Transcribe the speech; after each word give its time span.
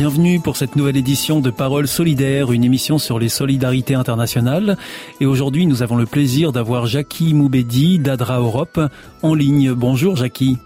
Bienvenue 0.00 0.40
pour 0.40 0.56
cette 0.56 0.76
nouvelle 0.76 0.96
édition 0.96 1.40
de 1.40 1.50
Paroles 1.50 1.86
solidaires, 1.86 2.52
une 2.52 2.64
émission 2.64 2.96
sur 2.96 3.18
les 3.18 3.28
solidarités 3.28 3.94
internationales. 3.94 4.78
Et 5.20 5.26
aujourd'hui, 5.26 5.66
nous 5.66 5.82
avons 5.82 5.96
le 5.96 6.06
plaisir 6.06 6.52
d'avoir 6.52 6.86
Jackie 6.86 7.34
Moubedi 7.34 7.98
d'Adra 7.98 8.38
Europe 8.38 8.80
en 9.20 9.34
ligne. 9.34 9.74
Bonjour 9.74 10.16
Jackie. 10.16 10.56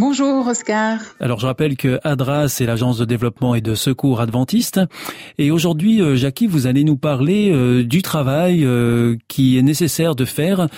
Bonjour 0.00 0.46
Oscar. 0.46 1.00
Alors 1.18 1.40
je 1.40 1.46
rappelle 1.46 1.76
que 1.76 1.98
ADRA, 2.04 2.48
c'est 2.48 2.66
l'agence 2.66 2.98
de 2.98 3.04
développement 3.04 3.56
et 3.56 3.60
de 3.60 3.74
secours 3.74 4.20
adventiste. 4.20 4.80
Et 5.38 5.50
aujourd'hui, 5.50 6.00
euh, 6.00 6.14
Jackie, 6.14 6.46
vous 6.46 6.68
allez 6.68 6.84
nous 6.84 6.96
parler 6.96 7.50
euh, 7.50 7.82
du 7.82 8.00
travail 8.00 8.64
euh, 8.64 9.16
qui 9.26 9.58
est 9.58 9.62
nécessaire 9.62 10.14
de 10.14 10.24
faire 10.24 10.68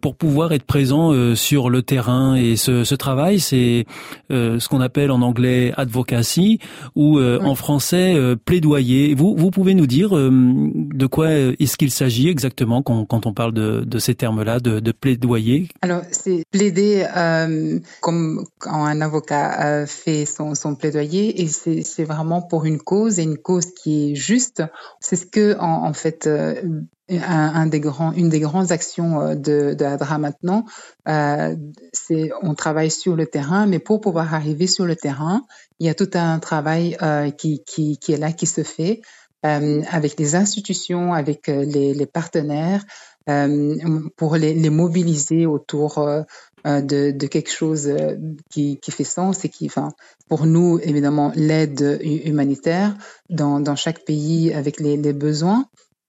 pour 0.00 0.14
pouvoir 0.14 0.52
être 0.52 0.62
présent 0.62 1.34
sur 1.34 1.68
le 1.68 1.82
terrain. 1.82 2.36
Et 2.36 2.54
ce, 2.56 2.84
ce 2.84 2.94
travail, 2.94 3.40
c'est 3.40 3.86
ce 4.28 4.68
qu'on 4.68 4.80
appelle 4.80 5.10
en 5.10 5.22
anglais 5.22 5.72
advocacy 5.76 6.58
ou 6.94 7.18
en 7.20 7.54
français 7.54 8.16
plaidoyer. 8.44 9.14
Vous, 9.14 9.34
vous 9.36 9.50
pouvez 9.50 9.74
nous 9.74 9.86
dire 9.86 10.10
de 10.12 11.06
quoi 11.06 11.30
est-ce 11.30 11.76
qu'il 11.76 11.90
s'agit 11.90 12.28
exactement 12.28 12.82
quand, 12.82 13.06
quand, 13.06 13.26
on 13.26 13.32
parle 13.32 13.52
de, 13.52 13.82
de 13.84 13.98
ces 13.98 14.14
termes-là, 14.14 14.60
de, 14.60 14.80
de 14.80 14.92
plaidoyer? 14.92 15.68
Alors 15.80 16.02
c'est 16.10 16.44
plaider 16.52 17.06
comme 18.02 18.44
quand 18.60 18.84
un 18.84 19.00
avocat 19.00 19.64
euh, 19.64 19.86
fait 19.86 20.26
son, 20.26 20.54
son 20.54 20.76
plaidoyer 20.76 21.42
et 21.42 21.48
c'est 21.48 22.04
vraiment 22.04 22.42
pour 22.42 22.66
une 22.66 22.78
cause 22.78 23.18
et 23.18 23.22
une 23.24 23.38
cause 23.38 23.72
qui 23.74 24.12
est 24.12 24.14
juste. 24.14 24.62
C'est 25.00 25.16
ce 25.16 25.26
que 25.26 25.58
en, 25.58 25.86
en 25.86 25.92
fait 25.92 26.26
euh, 26.26 26.62
un, 27.18 27.54
un, 27.54 27.66
des 27.66 27.80
grands, 27.80 28.12
une 28.12 28.28
des 28.28 28.40
grandes 28.40 28.70
actions 28.72 29.20
euh, 29.20 29.34
de, 29.34 29.74
de 29.74 29.84
ADRA 29.84 30.18
maintenant, 30.18 30.64
euh, 31.08 31.56
c'est 31.92 32.30
on 32.42 32.54
travaille 32.54 32.90
sur 32.90 33.16
le 33.16 33.26
terrain, 33.26 33.66
mais 33.66 33.78
pour 33.78 34.00
pouvoir 34.00 34.34
arriver 34.34 34.66
sur 34.66 34.86
le 34.86 34.96
terrain, 34.96 35.46
il 35.78 35.86
y 35.86 35.90
a 35.90 35.94
tout 35.94 36.10
un 36.14 36.38
travail 36.38 36.96
euh, 37.02 37.30
qui, 37.30 37.64
qui, 37.64 37.98
qui 37.98 38.12
est 38.12 38.18
là, 38.18 38.32
qui 38.32 38.46
se 38.46 38.62
fait 38.62 39.00
euh, 39.44 39.82
avec 39.90 40.18
les 40.18 40.34
institutions, 40.36 41.12
avec 41.14 41.46
les, 41.48 41.94
les 41.94 42.06
partenaires, 42.06 42.84
pour 44.16 44.34
les, 44.36 44.54
les, 44.54 44.70
mobiliser 44.70 45.46
autour 45.46 46.04
de, 46.64 47.10
de, 47.10 47.26
quelque 47.26 47.50
chose 47.50 47.88
euh, 47.88 48.16
qui, 48.50 48.78
qui, 48.78 48.90
fait 48.90 49.04
sens 49.04 49.44
et 49.44 49.48
qui, 49.48 49.66
enfin, 49.66 49.90
pour 50.28 50.46
nous, 50.46 50.78
évidemment, 50.82 51.32
l'aide 51.34 52.00
humanitaire 52.02 52.94
dans, 53.28 53.60
dans, 53.60 53.76
chaque 53.76 54.04
pays 54.04 54.52
avec 54.52 54.80
les, 54.80 54.96
les 54.96 55.12
besoins. 55.12 55.66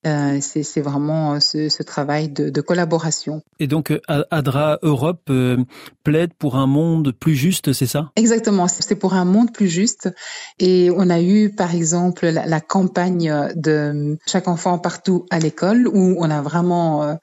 Euh, 0.07 0.39
c'est 0.41 0.81
vraiment 0.81 1.39
ce, 1.39 1.69
ce 1.69 1.83
travail 1.83 2.27
de, 2.29 2.49
de, 2.49 2.61
collaboration. 2.61 3.43
Et 3.59 3.67
donc, 3.67 3.93
ADRA 4.07 4.79
Europe 4.81 5.21
euh, 5.29 5.57
plaide 6.03 6.33
pour 6.33 6.55
un 6.55 6.65
monde 6.65 7.11
plus 7.11 7.35
juste, 7.35 7.71
c'est 7.73 7.85
ça? 7.85 8.11
Exactement, 8.15 8.67
c'est 8.67 8.95
pour 8.95 9.13
un 9.13 9.25
monde 9.25 9.53
plus 9.53 9.67
juste. 9.67 10.09
Et 10.57 10.89
on 10.89 11.11
a 11.11 11.21
eu, 11.21 11.53
par 11.53 11.75
exemple, 11.75 12.25
la, 12.25 12.47
la 12.47 12.61
campagne 12.61 13.51
de 13.55 14.17
chaque 14.25 14.47
enfant 14.47 14.79
partout 14.79 15.27
à 15.29 15.37
l'école, 15.37 15.87
où 15.87 16.15
on 16.17 16.31
a 16.31 16.41
vraiment 16.41 17.03
euh, 17.03 17.13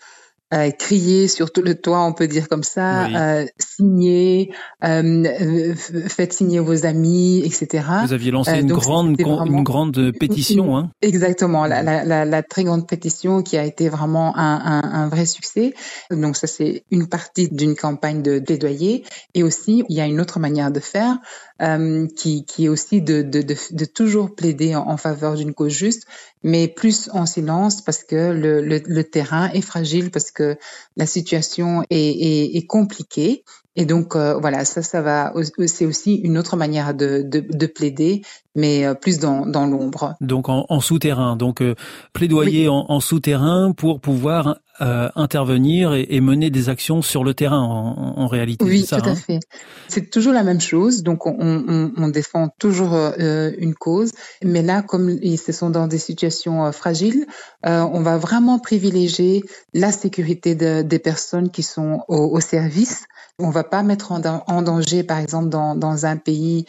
euh, 0.54 0.70
crier 0.70 1.28
sur 1.28 1.52
tout 1.52 1.60
le 1.62 1.74
toit, 1.74 2.02
on 2.04 2.12
peut 2.12 2.26
dire 2.26 2.48
comme 2.48 2.62
ça, 2.62 3.06
oui. 3.06 3.16
euh, 3.16 3.46
signer, 3.58 4.54
euh, 4.82 5.74
faites 6.08 6.32
signer 6.32 6.58
vos 6.60 6.86
amis, 6.86 7.42
etc. 7.44 7.84
Vous 8.06 8.12
aviez 8.12 8.30
lancé 8.30 8.52
euh, 8.52 8.60
une, 8.60 8.72
grande, 8.72 9.20
vraiment... 9.20 9.44
une 9.44 9.62
grande 9.62 10.12
pétition. 10.18 10.76
Hein 10.76 10.90
Exactement, 11.02 11.66
la, 11.66 11.82
la, 11.82 12.04
la, 12.04 12.24
la, 12.24 12.42
très 12.42 12.64
grande 12.64 12.88
pétition 12.88 13.42
qui 13.42 13.58
a 13.58 13.64
été 13.64 13.88
vraiment 13.88 14.36
un, 14.38 14.82
un, 14.82 14.92
un 14.92 15.08
vrai 15.08 15.26
succès. 15.26 15.74
Donc 16.10 16.36
ça, 16.36 16.46
c'est 16.46 16.84
une 16.90 17.08
partie 17.08 17.48
d'une 17.50 17.74
campagne 17.74 18.22
de 18.22 18.38
plaidoyer. 18.38 19.04
Et 19.34 19.42
aussi, 19.42 19.84
il 19.88 19.96
y 19.96 20.00
a 20.00 20.06
une 20.06 20.20
autre 20.20 20.38
manière 20.40 20.70
de 20.70 20.80
faire. 20.80 21.18
Euh, 21.60 22.06
qui, 22.06 22.44
qui 22.44 22.66
est 22.66 22.68
aussi 22.68 23.02
de, 23.02 23.20
de, 23.20 23.42
de, 23.42 23.56
de 23.72 23.84
toujours 23.84 24.36
plaider 24.36 24.76
en, 24.76 24.86
en 24.88 24.96
faveur 24.96 25.34
d'une 25.34 25.54
cause 25.54 25.72
juste, 25.72 26.06
mais 26.44 26.68
plus 26.68 27.10
en 27.12 27.26
silence 27.26 27.82
parce 27.82 28.04
que 28.04 28.30
le, 28.30 28.60
le, 28.60 28.80
le, 28.86 29.02
terrain 29.02 29.50
est 29.50 29.60
fragile, 29.60 30.12
parce 30.12 30.30
que 30.30 30.56
la 30.96 31.04
situation 31.04 31.82
est, 31.90 31.96
est, 31.98 32.56
est 32.56 32.66
compliquée. 32.66 33.42
Et 33.74 33.86
donc 33.86 34.14
euh, 34.14 34.34
voilà, 34.34 34.64
ça, 34.64 34.82
ça 34.82 35.02
va, 35.02 35.32
c'est 35.66 35.84
aussi 35.84 36.14
une 36.14 36.38
autre 36.38 36.56
manière 36.56 36.94
de, 36.94 37.22
de, 37.22 37.40
de 37.40 37.66
plaider, 37.66 38.22
mais 38.58 38.84
euh, 38.84 38.94
plus 38.94 39.20
dans, 39.20 39.46
dans 39.46 39.66
l'ombre. 39.66 40.16
Donc 40.20 40.48
en, 40.48 40.66
en 40.68 40.80
souterrain, 40.80 41.36
donc 41.36 41.62
euh, 41.62 41.76
plaidoyer 42.12 42.62
oui. 42.62 42.68
en, 42.68 42.86
en, 42.88 43.00
souterrain 43.00 43.72
pour 43.72 44.00
pouvoir 44.00 44.58
euh, 44.80 45.08
intervenir 45.14 45.94
et, 45.94 46.06
et, 46.10 46.20
mener 46.20 46.50
des 46.50 46.68
actions 46.68 47.00
sur 47.00 47.22
le 47.22 47.34
terrain 47.34 47.60
en, 47.60 48.14
en 48.16 48.26
réalité. 48.26 48.64
Oui, 48.64 48.82
ça, 48.84 49.00
tout 49.00 49.10
hein 49.10 49.12
à 49.12 49.16
fait. 49.16 49.40
C'est 49.86 50.10
toujours 50.10 50.32
la 50.32 50.42
même 50.42 50.60
chose. 50.60 51.04
Donc 51.04 51.26
on, 51.26 51.36
on, 51.38 51.92
on 51.96 52.08
défend 52.08 52.48
toujours 52.58 52.94
euh, 52.94 53.52
une 53.58 53.74
cause, 53.74 54.10
mais 54.42 54.62
là, 54.62 54.82
comme 54.82 55.08
ils 55.22 55.38
se 55.38 55.52
sont 55.52 55.70
dans 55.70 55.86
des 55.86 55.98
situations 55.98 56.66
euh, 56.66 56.72
fragiles, 56.72 57.26
on 57.64 58.00
va 58.00 58.18
vraiment 58.18 58.58
privilégier 58.58 59.44
la 59.74 59.92
sécurité 59.92 60.54
de, 60.54 60.82
des 60.82 60.98
personnes 60.98 61.50
qui 61.50 61.62
sont 61.62 62.00
au, 62.08 62.36
au 62.36 62.40
service. 62.40 63.04
On 63.38 63.50
va 63.50 63.62
pas 63.62 63.84
mettre 63.84 64.10
en, 64.10 64.20
en 64.24 64.62
danger, 64.62 65.04
par 65.04 65.18
exemple, 65.18 65.48
dans, 65.48 65.76
dans 65.76 66.06
un 66.06 66.16
pays 66.16 66.66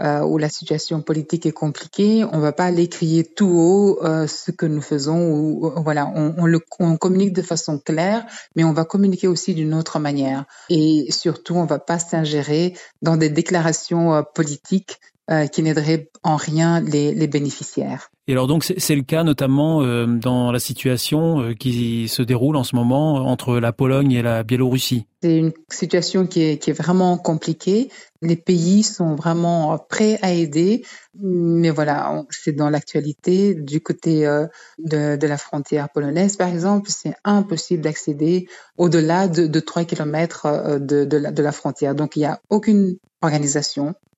euh, 0.00 0.22
où 0.22 0.38
la 0.38 0.48
situation 0.48 1.02
politique 1.02 1.46
est 1.46 1.52
compliquée, 1.52 2.24
on 2.32 2.38
va 2.38 2.52
pas 2.52 2.64
aller 2.64 2.88
crier 2.88 3.24
tout 3.24 3.50
haut 3.50 3.98
euh, 4.04 4.26
ce 4.26 4.50
que 4.50 4.66
nous 4.66 4.80
faisons. 4.80 5.30
Ou, 5.32 5.72
voilà, 5.82 6.10
on, 6.14 6.34
on, 6.38 6.46
le, 6.46 6.60
on 6.78 6.96
communique 6.96 7.32
de 7.32 7.42
façon 7.42 7.78
claire, 7.78 8.26
mais 8.56 8.64
on 8.64 8.72
va 8.72 8.84
communiquer 8.84 9.28
aussi 9.28 9.54
d'une 9.54 9.74
autre 9.74 9.98
manière. 9.98 10.44
Et 10.70 11.06
surtout, 11.10 11.56
on 11.56 11.66
va 11.66 11.78
pas 11.78 11.98
s'ingérer 11.98 12.74
dans 13.00 13.16
des 13.16 13.30
déclarations 13.30 14.14
euh, 14.14 14.22
politiques 14.22 15.00
euh, 15.30 15.46
qui 15.46 15.62
n'aideraient 15.62 16.10
en 16.22 16.36
rien 16.36 16.80
les, 16.80 17.14
les 17.14 17.26
bénéficiaires. 17.26 18.11
Et 18.28 18.32
alors 18.32 18.46
donc 18.46 18.64
c'est 18.64 18.94
le 18.94 19.02
cas 19.02 19.24
notamment 19.24 19.82
euh, 19.82 20.06
dans 20.06 20.52
la 20.52 20.60
situation 20.60 21.40
euh, 21.40 21.54
qui 21.54 22.08
se 22.08 22.22
déroule 22.22 22.56
en 22.56 22.64
ce 22.64 22.76
moment 22.76 23.14
entre 23.16 23.58
la 23.58 23.72
Pologne 23.72 24.12
et 24.12 24.22
la 24.22 24.44
Biélorussie. 24.44 25.06
C'est 25.22 25.38
une 25.38 25.52
situation 25.68 26.26
qui 26.26 26.40
est, 26.42 26.72
vraiment 26.72 27.16
compliquée. 27.16 27.90
Les 28.22 28.34
pays 28.34 28.82
sont 28.82 29.14
vraiment 29.14 29.78
prêts 29.78 30.18
à 30.20 30.32
aider, 30.32 30.84
mais 31.14 31.70
voilà, 31.70 32.24
c'est 32.30 32.50
dans 32.50 32.70
l'actualité. 32.70 33.54
Du 33.54 33.80
côté 33.80 34.26
euh, 34.26 34.48
de, 34.78 35.24
la 35.24 35.38
frontière 35.38 35.88
polonaise, 35.90 36.36
par 36.36 36.48
exemple, 36.48 36.90
c'est 36.90 37.14
impossible 37.22 37.84
d'accéder 37.84 38.48
au-delà 38.76 39.28
de, 39.28 39.46
de 39.46 39.60
3 39.60 39.84
kilomètres 39.84 40.46
euh, 40.46 40.80
de, 40.80 41.04
de, 41.04 41.42
la, 41.42 41.52
frontière. 41.52 41.94
Donc 41.94 42.16
il 42.16 42.20
n'y 42.20 42.26
a 42.26 42.40
aucune 42.50 42.96
organisation 43.20 43.90
euh, 43.90 44.11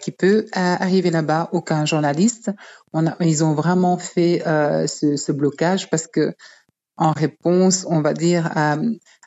qui 0.00 0.12
peut 0.12 0.46
euh, 0.46 0.50
arriver 0.54 1.10
là-bas, 1.10 1.48
aucun 1.52 1.84
journaliste. 1.84 2.50
On 2.92 3.06
a, 3.06 3.16
ils 3.20 3.42
ont 3.44 3.54
vraiment 3.54 3.98
fait 3.98 4.46
euh, 4.46 4.86
ce, 4.86 5.16
ce, 5.16 5.32
blocage 5.32 5.90
parce 5.90 6.06
que, 6.06 6.34
en 6.96 7.12
réponse, 7.12 7.84
on 7.88 8.00
va 8.00 8.12
dire 8.12 8.50
à, 8.54 8.76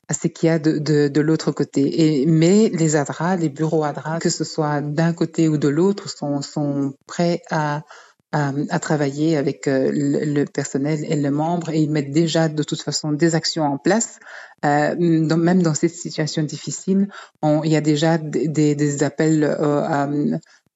à 0.08 0.14
ce 0.14 0.28
qu'il 0.28 0.48
y 0.48 0.50
a 0.50 0.60
de, 0.60 0.78
de, 0.78 1.10
de 1.10 1.22
l'autre 1.22 1.52
côté. 1.52 2.22
Et, 2.22 2.26
mais 2.26 2.70
les 2.70 2.96
ADRA, 2.96 3.36
les 3.36 3.50
bureaux 3.50 3.84
ADRA, 3.84 4.20
que 4.20 4.30
ce 4.30 4.44
soit 4.44 4.82
d'un 4.82 5.14
côté 5.14 5.50
ou 5.50 5.58
de 5.58 5.68
l'autre, 5.68 6.10
sont, 6.10 6.42
sont 6.42 6.94
prêts 7.08 7.42
à 7.52 7.82
à, 8.32 8.80
travailler 8.80 9.38
avec 9.38 9.64
le, 9.68 10.46
personnel 10.46 11.06
et 11.08 11.16
les 11.16 11.30
membres 11.30 11.70
et 11.70 11.80
ils 11.80 11.90
mettent 11.90 12.12
déjà 12.12 12.50
de 12.50 12.64
toute 12.64 12.82
façon 12.82 13.12
des 13.12 13.36
actions 13.36 13.64
en 13.64 13.78
place. 13.78 14.20
même 14.64 15.64
dans 15.64 15.74
cette 15.74 15.96
situation 15.96 16.44
difficile, 16.44 17.08
il 17.44 17.72
y 17.72 17.76
a 17.76 17.82
déjà 17.82 18.18
des, 18.18 18.76
des 18.76 19.04
appels 19.04 19.44
à 19.44 20.08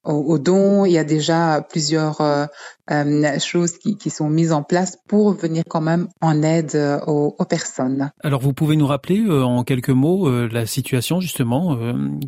aux, 0.03 0.39
dons. 0.39 0.86
Il 0.86 0.92
y 0.92 0.98
a 0.98 1.03
déjà 1.03 1.65
plusieurs 1.69 2.21
euh, 2.21 2.45
euh, 2.92 3.39
choses 3.39 3.77
qui, 3.77 3.98
qui, 3.98 4.09
sont 4.09 4.30
mises 4.30 4.51
en 4.51 4.63
place 4.63 4.98
pour 5.07 5.33
venir 5.33 5.63
quand 5.68 5.81
même 5.81 6.07
en 6.21 6.42
aide 6.44 6.71
euh, 6.75 7.00
aux, 7.07 7.36
aux 7.38 7.45
personnes. 7.45 8.12
Alors 8.24 8.42
vous 8.42 8.53
pouvez 8.53 8.75
nous 8.75 8.88
rappeler 8.88 9.24
en 9.30 9.63
quelques 9.63 9.89
mots 9.89 10.30
la 10.48 10.65
situation 10.65 11.19
justement 11.19 11.77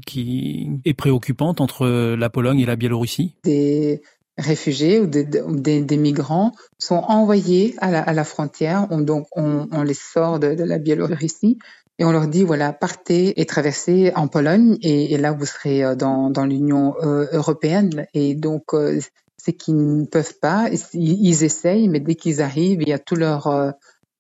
qui 0.06 0.70
est 0.86 0.94
préoccupante 0.94 1.62
entre 1.62 1.88
la 2.16 2.30
Pologne 2.30 2.60
et 2.60 2.66
la 2.66 2.76
Biélorussie? 2.76 3.36
Des 3.44 4.02
réfugiés 4.38 5.00
ou 5.00 5.06
des, 5.06 5.24
des, 5.24 5.82
des, 5.82 5.98
migrants 5.98 6.54
sont 6.80 7.04
envoyés 7.08 7.76
à 7.80 7.92
la, 7.92 8.02
à 8.02 8.14
la 8.14 8.24
frontière. 8.24 8.88
On, 8.90 9.00
donc 9.00 9.28
on, 9.36 9.68
on 9.72 9.84
les 9.84 9.94
sort 9.94 10.40
de, 10.40 10.56
de 10.56 10.64
la 10.64 10.80
Biélorussie 10.80 11.60
et 12.00 12.06
on 12.06 12.12
leur 12.12 12.28
dit 12.28 12.44
voilà 12.44 12.74
partez 12.74 13.40
et 13.40 13.46
traversez 13.46 14.12
en 14.16 14.28
Pologne 14.28 14.78
et, 14.82 15.14
et 15.14 15.18
là 15.18 15.32
vous 15.32 15.46
serez 15.46 15.84
euh, 15.84 15.96
dans, 15.96 16.30
dans 16.30 16.46
l'Union 16.46 16.96
euh, 17.02 17.28
européenne. 17.32 18.08
Et 18.14 18.34
donc 18.36 18.74
euh, 18.74 19.00
c'est 19.38 19.54
qu'ils 19.54 20.00
ne 20.00 20.06
peuvent 20.06 20.40
pas 20.40 20.70
ils, 20.94 21.44
essayent 21.44 21.88
mais 21.88 22.00
dès 22.00 22.16
qu'ils 22.16 22.42
arrivent 22.42 22.82
il 22.82 22.90
y 22.90 22.94
a 22.94 23.00
tout 23.00 23.16
leur 23.16 23.48
euh, 23.48 23.72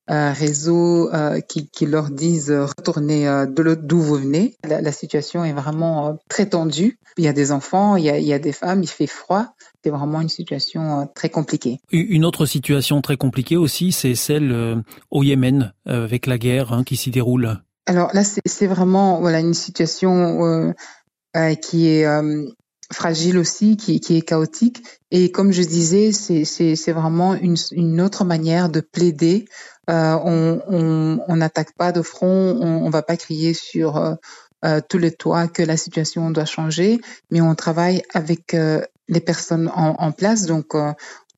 réseau 0.07 1.09
qui, 1.47 1.69
qui, 1.69 1.85
leur 1.85 2.09
disent 2.09 2.51
retournez 2.51 3.23
de 3.23 3.73
d'où 3.75 4.01
vous 4.01 4.15
venez. 4.15 4.57
La, 4.65 4.81
la, 4.81 4.91
situation 4.91 5.45
est 5.45 5.53
vraiment 5.53 6.19
très 6.27 6.47
tendue. 6.47 6.99
Il 7.17 7.23
y 7.23 7.29
a 7.29 7.33
des 7.33 7.53
enfants 7.53 7.95
il 7.95 8.03
y 8.03 8.09
a, 8.09 8.17
il 8.17 8.25
y 8.25 8.33
a 8.33 8.39
des 8.39 8.51
femmes 8.51 8.83
il 8.83 8.89
fait 8.89 9.07
froid 9.07 9.53
c'est 9.83 9.89
vraiment 9.89 10.21
une 10.21 10.29
situation 10.29 11.09
très 11.13 11.29
compliquée. 11.29 11.79
Une 11.91 12.25
autre 12.25 12.45
situation 12.45 13.01
très 13.01 13.17
compliquée 13.17 13.57
aussi, 13.57 13.91
c'est 13.91 14.15
celle 14.15 14.83
au 15.11 15.23
Yémen, 15.23 15.73
avec 15.85 16.25
la 16.25 16.37
guerre 16.37 16.71
hein, 16.71 16.83
qui 16.83 16.95
s'y 16.95 17.11
déroule. 17.11 17.59
Alors 17.85 18.11
là, 18.13 18.23
c'est 18.23 18.67
vraiment 18.67 19.19
voilà 19.19 19.39
une 19.39 19.53
situation 19.53 20.45
euh, 20.45 20.71
euh, 21.35 21.55
qui 21.55 21.89
est 21.89 22.05
euh, 22.05 22.45
fragile 22.91 23.37
aussi, 23.37 23.75
qui, 23.75 23.99
qui, 23.99 24.17
est 24.17 24.21
chaotique. 24.21 24.83
Et 25.11 25.31
comme 25.31 25.51
je 25.51 25.63
disais, 25.63 26.11
c'est 26.11 26.91
vraiment 26.91 27.33
une, 27.35 27.57
une, 27.71 28.01
autre 28.01 28.23
manière 28.23 28.69
de 28.69 28.79
plaider. 28.79 29.45
on 29.87 31.35
n'attaque 31.35 31.73
pas 31.77 31.91
de 31.91 32.01
front, 32.01 32.57
on, 32.61 32.85
on 32.85 32.89
va 32.89 33.01
pas 33.01 33.17
crier 33.17 33.53
sur 33.53 34.17
tous 34.87 34.97
les 34.97 35.11
toits 35.11 35.47
que 35.47 35.61
la 35.61 35.75
situation 35.75 36.29
doit 36.31 36.45
changer, 36.45 37.01
mais 37.31 37.41
on 37.41 37.53
travaille 37.55 38.03
avec 38.13 38.55
les 39.07 39.19
personnes 39.19 39.69
en, 39.75 39.95
en 39.99 40.11
place. 40.11 40.45
Donc, 40.45 40.75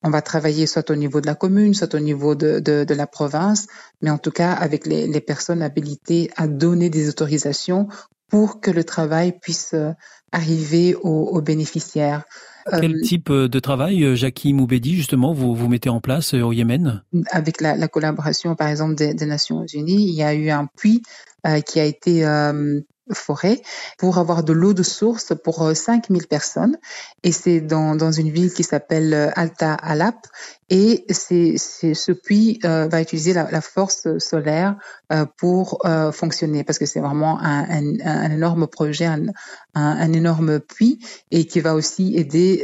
on 0.06 0.10
va 0.12 0.22
travailler 0.22 0.68
soit 0.68 0.92
au 0.92 0.96
niveau 0.96 1.20
de 1.20 1.26
la 1.26 1.36
commune, 1.36 1.74
soit 1.74 1.96
au 1.96 2.00
niveau 2.00 2.36
de, 2.36 2.60
de, 2.60 2.84
de 2.84 2.94
la 2.94 3.08
province, 3.08 3.66
mais 4.02 4.12
en 4.12 4.20
tout 4.20 4.32
cas 4.32 4.52
avec 4.54 4.86
les, 4.86 5.08
les, 5.08 5.22
personnes 5.22 5.64
habilitées 5.64 6.30
à 6.36 6.48
donner 6.48 6.92
des 6.92 7.10
autorisations 7.10 7.88
pour 8.30 8.62
que 8.62 8.70
le 8.70 8.84
travail 8.84 9.34
puisse 9.40 9.74
euh, 9.74 9.94
arriver 10.32 10.96
aux, 10.96 11.30
aux 11.32 11.42
bénéficiaires. 11.42 12.24
Quel 12.70 12.96
euh, 12.96 13.02
type 13.02 13.30
euh, 13.30 13.48
de 13.48 13.60
travail, 13.60 14.16
Jackie 14.16 14.54
Moubedi, 14.54 14.96
justement, 14.96 15.34
vous, 15.34 15.56
vous 15.56 15.68
mettez 15.68 15.90
en 15.90 16.02
place 16.02 16.34
au 16.34 16.52
Yémen? 16.52 17.04
Avec 17.32 17.62
la, 17.62 17.76
la, 17.76 17.88
collaboration, 17.88 18.56
par 18.56 18.68
exemple, 18.68 18.96
des, 18.96 19.14
des, 19.14 19.26
Nations 19.26 19.66
Unies, 19.66 20.08
il 20.08 20.16
y 20.16 20.24
a 20.24 20.34
eu 20.34 20.50
un 20.50 20.66
puits 20.66 21.04
euh, 21.46 21.62
qui 21.62 21.80
a 21.80 21.86
été 21.86 22.26
euh, 22.26 22.82
forêt 23.14 23.62
pour 23.98 24.18
avoir 24.18 24.44
de 24.44 24.54
l'eau 24.54 24.74
de 24.74 24.84
source 24.84 25.34
pour 25.44 25.72
5000 25.76 26.24
euh, 26.24 26.26
personnes. 26.28 26.78
Et 27.24 27.32
c'est 27.32 27.62
dans, 27.62 27.96
dans 27.96 28.12
une 28.12 28.32
ville 28.32 28.54
qui 28.54 28.64
s'appelle 28.64 29.14
euh, 29.14 29.32
Alta 29.36 29.74
Alap. 29.74 30.28
Et 30.70 31.06
c'est, 31.10 31.58
ce 31.58 32.12
puits 32.12 32.60
euh, 32.66 32.88
va 32.88 33.00
utiliser 33.00 33.34
la, 33.34 33.52
la 33.52 33.62
force 33.62 34.18
solaire 34.18 34.76
euh, 35.14 35.26
pour 35.38 35.86
euh, 35.86 36.12
fonctionner 36.12 36.64
parce 36.64 36.80
que 36.80 36.88
c'est 36.88 37.02
vraiment 37.02 37.40
un, 37.40 37.70
un, 37.70 38.00
un, 38.04 38.32
énorme 38.32 38.66
projet, 38.66 39.06
un, 39.06 39.28
un, 39.76 40.14
énorme 40.14 40.60
puits 40.60 40.98
et 41.30 41.46
qui 41.46 41.60
va 41.60 41.76
aussi 41.76 42.18
aider 42.18 42.64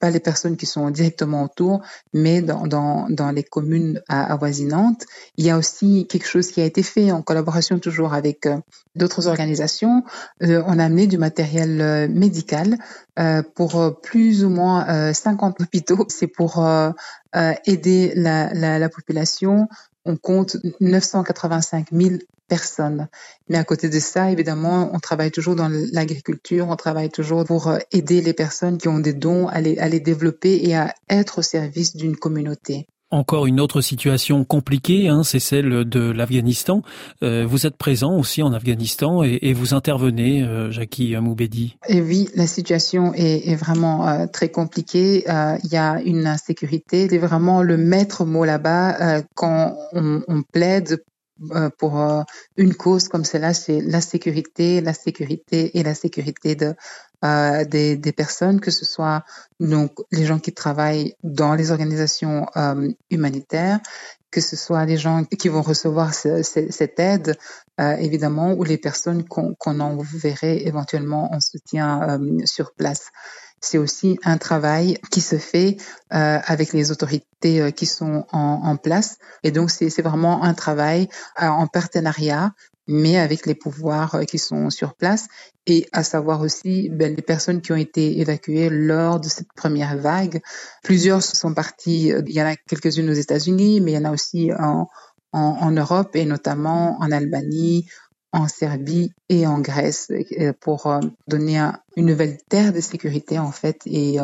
pas 0.00 0.10
les 0.10 0.20
personnes 0.20 0.58
qui 0.58 0.66
sont 0.66 0.90
directement 0.90 1.44
autour, 1.44 1.80
mais 2.12 2.42
dans, 2.42 2.66
dans, 2.66 3.06
dans 3.08 3.30
les 3.30 3.42
communes 3.42 4.02
avoisinantes. 4.08 5.06
Il 5.38 5.46
y 5.46 5.50
a 5.50 5.56
aussi 5.56 6.06
quelque 6.06 6.26
chose 6.26 6.50
qui 6.50 6.60
a 6.60 6.64
été 6.64 6.82
fait 6.82 7.10
en 7.10 7.22
collaboration 7.22 7.78
toujours 7.78 8.12
avec 8.12 8.46
d'autres 8.96 9.28
organisations. 9.28 10.04
on 10.40 10.78
a 10.78 10.84
amené 10.84 11.06
du 11.06 11.16
matériel 11.16 12.08
médical 12.10 12.76
pour 13.54 14.00
plus 14.02 14.44
ou 14.44 14.50
moins 14.50 15.12
50 15.12 15.60
hôpitaux. 15.60 16.06
C'est 16.08 16.26
pour 16.26 16.64
aider 17.64 18.12
la, 18.14 18.52
la, 18.54 18.78
la, 18.78 18.88
population. 18.88 19.68
On 20.04 20.16
compte 20.16 20.56
985 20.80 21.88
000 21.92 22.16
personnes. 22.48 23.08
Mais 23.48 23.58
à 23.58 23.64
côté 23.64 23.88
de 23.88 23.98
ça, 23.98 24.30
évidemment, 24.30 24.90
on 24.92 25.00
travaille 25.00 25.30
toujours 25.30 25.56
dans 25.56 25.68
l'agriculture, 25.92 26.68
on 26.68 26.76
travaille 26.76 27.10
toujours 27.10 27.44
pour 27.44 27.68
euh, 27.68 27.78
aider 27.92 28.20
les 28.20 28.34
personnes 28.34 28.78
qui 28.78 28.88
ont 28.88 28.98
des 28.98 29.14
dons 29.14 29.48
à 29.48 29.60
les, 29.60 29.78
à 29.78 29.88
les 29.88 30.00
développer 30.00 30.60
et 30.62 30.76
à 30.76 30.94
être 31.08 31.38
au 31.38 31.42
service 31.42 31.96
d'une 31.96 32.16
communauté 32.16 32.86
encore 33.14 33.46
une 33.46 33.60
autre 33.60 33.80
situation 33.80 34.44
compliquée, 34.44 35.08
hein, 35.08 35.22
c'est 35.22 35.38
celle 35.38 35.84
de 35.84 36.10
l'Afghanistan. 36.10 36.82
Euh, 37.22 37.46
vous 37.46 37.66
êtes 37.66 37.76
présent 37.76 38.16
aussi 38.18 38.42
en 38.42 38.52
Afghanistan 38.52 39.22
et, 39.22 39.52
vous 39.52 39.74
intervenez, 39.74 40.42
euh, 40.42 40.70
Jackie 40.70 41.16
Moubedi. 41.16 41.76
Et 41.88 42.00
oui, 42.00 42.28
la 42.34 42.46
situation 42.46 43.12
est, 43.14 43.54
vraiment 43.54 44.08
euh, 44.08 44.26
très 44.26 44.48
compliquée. 44.48 45.24
Euh, 45.28 45.56
il 45.62 45.70
y 45.70 45.76
a 45.76 46.00
une 46.02 46.26
insécurité. 46.26 47.06
C'est 47.08 47.18
vraiment 47.18 47.62
le 47.62 47.76
maître 47.76 48.24
mot 48.24 48.44
là-bas 48.44 49.22
quand 49.34 49.76
on, 49.92 50.22
on 50.26 50.42
plaide 50.42 51.02
pour 51.78 52.24
une 52.56 52.74
cause 52.74 53.08
comme 53.08 53.24
cela, 53.24 53.54
c'est 53.54 53.80
la 53.80 54.00
sécurité, 54.00 54.80
la 54.80 54.94
sécurité 54.94 55.78
et 55.78 55.82
la 55.82 55.94
sécurité 55.94 56.54
de 56.54 56.74
euh, 57.24 57.64
des, 57.64 57.96
des, 57.96 58.12
personnes, 58.12 58.60
que 58.60 58.70
ce 58.70 58.84
soit 58.84 59.24
donc 59.58 59.92
les 60.12 60.26
gens 60.26 60.38
qui 60.38 60.52
travaillent 60.52 61.14
dans 61.22 61.54
les 61.54 61.70
organisations 61.70 62.46
euh, 62.56 62.90
humanitaires, 63.08 63.80
que 64.30 64.42
ce 64.42 64.56
soit 64.56 64.84
les 64.84 64.98
gens 64.98 65.24
qui 65.24 65.48
vont 65.48 65.62
recevoir 65.62 66.12
ce, 66.12 66.42
ce, 66.42 66.70
cette 66.70 67.00
aide, 67.00 67.38
euh, 67.80 67.96
évidemment, 67.96 68.52
ou 68.52 68.62
les 68.64 68.76
personnes 68.76 69.26
qu'on 69.26 69.54
qu 69.54 69.70
enverrait 69.70 70.66
éventuellement 70.66 71.32
en 71.32 71.40
soutien 71.40 72.02
euh, 72.02 72.44
sur 72.44 72.74
place. 72.74 73.10
C'est 73.64 73.78
aussi 73.78 74.18
un 74.24 74.38
travail 74.38 74.98
qui 75.10 75.20
se 75.20 75.38
fait 75.38 75.76
euh, 76.12 76.38
avec 76.44 76.72
les 76.72 76.90
autorités 76.90 77.72
qui 77.72 77.86
sont 77.86 78.26
en, 78.32 78.60
en 78.64 78.76
place. 78.76 79.18
Et 79.42 79.50
donc, 79.50 79.70
c'est 79.70 80.00
vraiment 80.00 80.44
un 80.44 80.54
travail 80.54 81.08
en 81.36 81.66
partenariat 81.66 82.52
mais 82.86 83.16
avec 83.16 83.46
les 83.46 83.54
pouvoirs 83.54 84.14
euh, 84.14 84.24
qui 84.24 84.38
sont 84.38 84.70
sur 84.70 84.94
place 84.94 85.26
et 85.66 85.88
à 85.92 86.02
savoir 86.02 86.40
aussi 86.40 86.88
ben, 86.90 87.14
les 87.14 87.22
personnes 87.22 87.60
qui 87.60 87.72
ont 87.72 87.76
été 87.76 88.20
évacuées 88.20 88.68
lors 88.70 89.20
de 89.20 89.28
cette 89.28 89.52
première 89.54 89.96
vague. 89.96 90.42
Plusieurs 90.82 91.22
sont 91.22 91.54
partis, 91.54 92.12
euh, 92.12 92.22
il 92.26 92.34
y 92.34 92.42
en 92.42 92.46
a 92.46 92.56
quelques-unes 92.56 93.08
aux 93.08 93.14
États-Unis, 93.14 93.80
mais 93.80 93.92
il 93.92 93.94
y 93.94 93.98
en 93.98 94.04
a 94.04 94.12
aussi 94.12 94.52
en, 94.52 94.88
en, 95.32 95.40
en 95.40 95.70
Europe 95.70 96.14
et 96.14 96.26
notamment 96.26 96.98
en 97.00 97.10
Albanie, 97.10 97.88
en 98.34 98.48
Serbie 98.48 99.12
et 99.28 99.46
en 99.46 99.60
Grèce 99.60 100.10
euh, 100.10 100.52
pour 100.60 100.92
donner 101.28 101.58
une 101.96 102.06
nouvelle 102.06 102.36
terre 102.48 102.72
de 102.72 102.80
sécurité 102.80 103.38
en 103.38 103.52
fait 103.52 103.80
et 103.86 104.18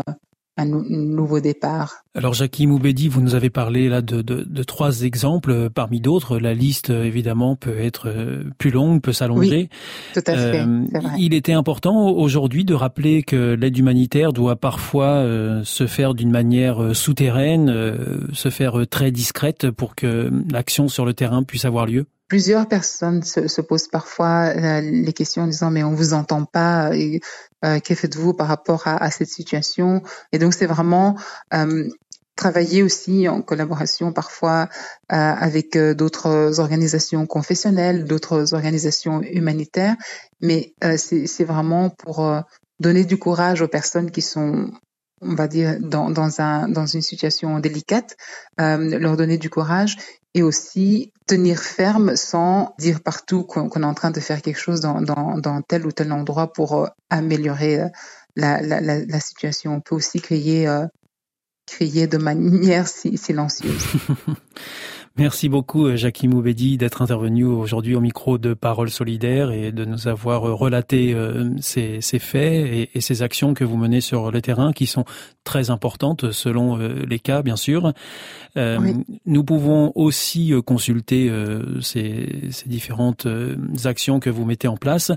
un 0.56 0.66
nouveau 0.66 1.40
départ. 1.40 2.04
Alors 2.14 2.34
Jackie 2.34 2.66
Moubedi, 2.66 3.08
vous 3.08 3.22
nous 3.22 3.34
avez 3.34 3.48
parlé 3.50 3.88
là 3.88 4.02
de, 4.02 4.20
de, 4.20 4.42
de 4.42 4.62
trois 4.62 5.02
exemples 5.02 5.52
euh, 5.52 5.70
parmi 5.70 6.00
d'autres. 6.00 6.38
La 6.38 6.52
liste 6.52 6.90
euh, 6.90 7.04
évidemment 7.04 7.56
peut 7.56 7.78
être 7.78 8.08
euh, 8.08 8.44
plus 8.58 8.70
longue, 8.70 9.00
peut 9.00 9.12
s'allonger. 9.12 9.70
Oui, 9.70 10.20
tout 10.20 10.22
à 10.26 10.36
fait. 10.36 10.60
Euh, 10.60 10.82
il 11.16 11.32
était 11.32 11.52
important 11.52 12.10
aujourd'hui 12.10 12.64
de 12.64 12.74
rappeler 12.74 13.22
que 13.22 13.54
l'aide 13.54 13.78
humanitaire 13.78 14.32
doit 14.32 14.56
parfois 14.56 15.06
euh, 15.06 15.62
se 15.64 15.86
faire 15.86 16.14
d'une 16.14 16.32
manière 16.32 16.94
souterraine, 16.94 17.70
euh, 17.70 18.26
se 18.34 18.50
faire 18.50 18.86
très 18.90 19.12
discrète 19.12 19.70
pour 19.70 19.94
que 19.94 20.30
l'action 20.50 20.88
sur 20.88 21.06
le 21.06 21.14
terrain 21.14 21.42
puisse 21.42 21.64
avoir 21.64 21.86
lieu. 21.86 22.06
Plusieurs 22.30 22.68
personnes 22.68 23.24
se, 23.24 23.48
se 23.48 23.60
posent 23.60 23.88
parfois 23.88 24.52
euh, 24.56 24.80
les 24.80 25.12
questions 25.12 25.42
en 25.42 25.48
disant 25.48 25.70
mais 25.72 25.82
on 25.82 25.94
vous 25.94 26.14
entend 26.14 26.44
pas, 26.44 26.96
et, 26.96 27.20
euh, 27.64 27.80
que 27.80 27.94
faites-vous 27.94 28.34
par 28.34 28.46
rapport 28.46 28.86
à, 28.86 28.96
à, 29.02 29.10
cette 29.10 29.28
situation? 29.28 30.00
Et 30.30 30.38
donc 30.38 30.54
c'est 30.54 30.66
vraiment 30.66 31.18
euh, 31.52 31.88
travailler 32.36 32.84
aussi 32.84 33.28
en 33.28 33.42
collaboration 33.42 34.12
parfois 34.12 34.68
euh, 35.12 35.16
avec 35.16 35.74
euh, 35.74 35.92
d'autres 35.92 36.60
organisations 36.60 37.26
confessionnelles, 37.26 38.04
d'autres 38.04 38.54
organisations 38.54 39.22
humanitaires, 39.22 39.96
mais 40.40 40.72
euh, 40.84 40.96
c'est 40.96 41.44
vraiment 41.44 41.90
pour 41.90 42.24
donner 42.78 43.04
du 43.04 43.18
courage 43.18 43.60
aux 43.60 43.68
personnes 43.68 44.10
qui 44.12 44.22
sont 44.22 44.70
on 45.22 45.34
va 45.34 45.48
dire, 45.48 45.76
dans, 45.80 46.10
dans, 46.10 46.40
un, 46.40 46.66
dans 46.68 46.86
une 46.86 47.02
situation 47.02 47.58
délicate, 47.58 48.16
leur 48.56 49.18
donner 49.18 49.36
du 49.36 49.50
courage 49.50 49.98
et 50.32 50.42
aussi 50.42 51.12
tenir 51.30 51.60
ferme 51.60 52.16
sans 52.16 52.74
dire 52.80 53.00
partout 53.00 53.44
qu'on 53.44 53.68
qu 53.68 53.78
est 53.78 53.84
en 53.84 53.94
train 53.94 54.10
de 54.10 54.18
faire 54.18 54.42
quelque 54.42 54.58
chose 54.58 54.80
dans, 54.80 55.62
tel 55.62 55.86
ou 55.86 55.92
tel 55.92 56.10
endroit 56.12 56.52
pour 56.52 56.74
euh, 56.74 56.86
améliorer 57.08 57.82
euh, 57.82 57.88
la, 58.34 59.20
situation. 59.20 59.74
On 59.74 59.80
peut 59.80 59.94
aussi 59.94 60.20
créer 60.20 60.66
euh, 60.66 60.86
crier 61.66 62.08
de 62.08 62.18
manière 62.18 62.88
silencieuse. 62.88 63.84
Merci 65.16 65.48
beaucoup, 65.48 65.86
euh, 65.86 65.96
Jackie 65.96 66.28
Moubedi, 66.28 66.78
d'être 66.78 67.02
intervenu 67.02 67.44
aujourd'hui 67.44 67.96
au 67.96 68.00
micro 68.00 68.38
de 68.38 68.54
Parole 68.54 68.90
Solidaire 68.90 69.50
et 69.50 69.72
de 69.72 69.84
nous 69.84 70.06
avoir 70.06 70.48
euh, 70.48 70.54
relaté 70.54 71.12
euh, 71.14 71.50
ces, 71.60 72.00
faits 72.00 72.88
et, 72.94 73.00
ces 73.00 73.22
actions 73.22 73.52
que 73.52 73.64
vous 73.64 73.76
menez 73.76 74.00
sur 74.00 74.30
le 74.30 74.40
terrain 74.40 74.72
qui 74.72 74.86
sont 74.86 75.04
très 75.42 75.70
importantes 75.70 76.30
selon 76.30 76.76
les 76.76 77.18
cas, 77.18 77.42
bien 77.42 77.56
sûr. 77.56 77.92
Nous 78.56 79.44
pouvons 79.44 79.90
aussi 79.94 80.52
consulter 80.64 81.30
ces, 81.80 82.50
ces, 82.50 82.68
différentes 82.68 83.26
actions 83.84 84.20
que 84.20 84.30
vous 84.30 84.44
mettez 84.44 84.68
en 84.68 84.76
place 84.76 85.12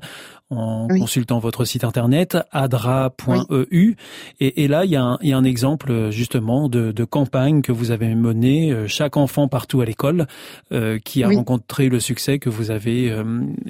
en 0.58 0.88
consultant 0.88 1.40
votre 1.40 1.66
site 1.66 1.84
internet 1.84 2.38
adra.eu. 2.52 3.96
Et, 4.40 4.64
et, 4.64 4.68
là, 4.68 4.86
il 4.86 4.92
y, 4.92 4.96
a 4.96 5.04
un, 5.04 5.18
il 5.22 5.30
y, 5.30 5.34
a 5.34 5.38
un, 5.38 5.44
exemple 5.44 6.10
justement 6.12 6.70
de, 6.70 6.92
de, 6.92 7.04
campagne 7.04 7.62
que 7.62 7.72
vous 7.72 7.92
avez 7.92 8.14
menée, 8.16 8.72
euh, 8.72 8.88
chaque 8.88 9.18
enfant 9.18 9.48
partout 9.48 9.82
à 9.82 9.86
l'école, 9.86 10.28
euh, 10.72 11.00
qui 11.04 11.24
a 11.24 11.28
rencontré 11.28 11.90
le 11.90 12.00
succès 12.00 12.40
que 12.40 12.50
vous 12.50 12.72
avez 12.72 13.12
euh, 13.12 13.24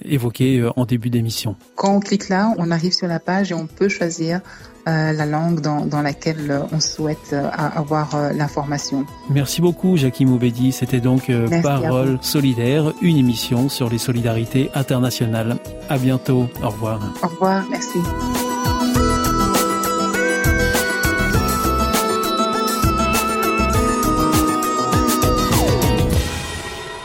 évoqué 0.06 0.68
en 0.76 0.86
début 0.86 1.10
d'émission. 1.10 1.56
Quand 1.76 1.96
on 1.96 2.00
clique 2.00 2.30
là, 2.30 2.54
on 2.58 2.72
arrive 2.72 2.94
sur 2.94 3.08
la 3.08 3.20
page 3.20 3.52
et 3.52 3.56
on 3.56 3.68
peut 3.68 3.90
choisir 3.90 4.38
euh, 4.38 4.73
la 4.86 5.26
langue 5.26 5.62
dans, 5.62 5.86
dans, 5.86 6.02
laquelle 6.02 6.62
on 6.72 6.80
souhaite 6.80 7.34
euh, 7.34 7.50
avoir 7.52 8.16
euh, 8.16 8.34
l'information. 8.34 9.06
Merci 9.30 9.62
beaucoup 9.62 9.98
Jackie 9.98 10.26
Moubedi. 10.26 10.72
C'était 10.72 11.00
donc 11.00 11.32
Parole 11.62 12.18
solidaire, 12.22 12.94
une 13.02 13.18
émission 13.18 13.70
sur 13.70 13.90
les 13.90 13.98
solidarités 13.98 14.70
internationales. 14.74 15.58
À 15.90 15.98
bientôt. 15.98 16.50
Au 16.62 16.70
revoir. 16.70 17.00
Au 17.22 17.28
revoir. 17.28 17.64
Merci. 17.70 18.00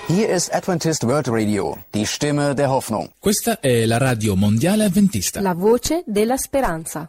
Hier 0.08 0.34
ist 0.34 0.52
Adventist 0.52 1.04
World 1.04 1.28
Radio, 1.28 1.76
die 1.94 2.04
Stimme 2.04 2.54
der 2.54 2.70
Hoffnung. 2.70 3.08
Questa 3.20 3.60
è 3.60 3.84
la 3.84 3.98
radio 3.98 4.34
mondiale 4.34 4.84
adventista. 4.84 5.40
La 5.40 5.54
voce 5.54 6.02
della 6.06 6.36
speranza. 6.36 7.08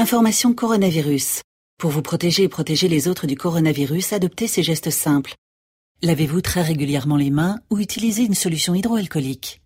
Information 0.00 0.54
coronavirus. 0.54 1.42
Pour 1.76 1.90
vous 1.90 2.00
protéger 2.00 2.44
et 2.44 2.48
protéger 2.48 2.88
les 2.88 3.06
autres 3.06 3.26
du 3.26 3.36
coronavirus, 3.36 4.14
adoptez 4.14 4.48
ces 4.48 4.62
gestes 4.62 4.88
simples. 4.88 5.34
Lavez-vous 6.00 6.40
très 6.40 6.62
régulièrement 6.62 7.18
les 7.18 7.28
mains 7.28 7.58
ou 7.68 7.78
utilisez 7.78 8.22
une 8.22 8.34
solution 8.34 8.74
hydroalcoolique. 8.74 9.60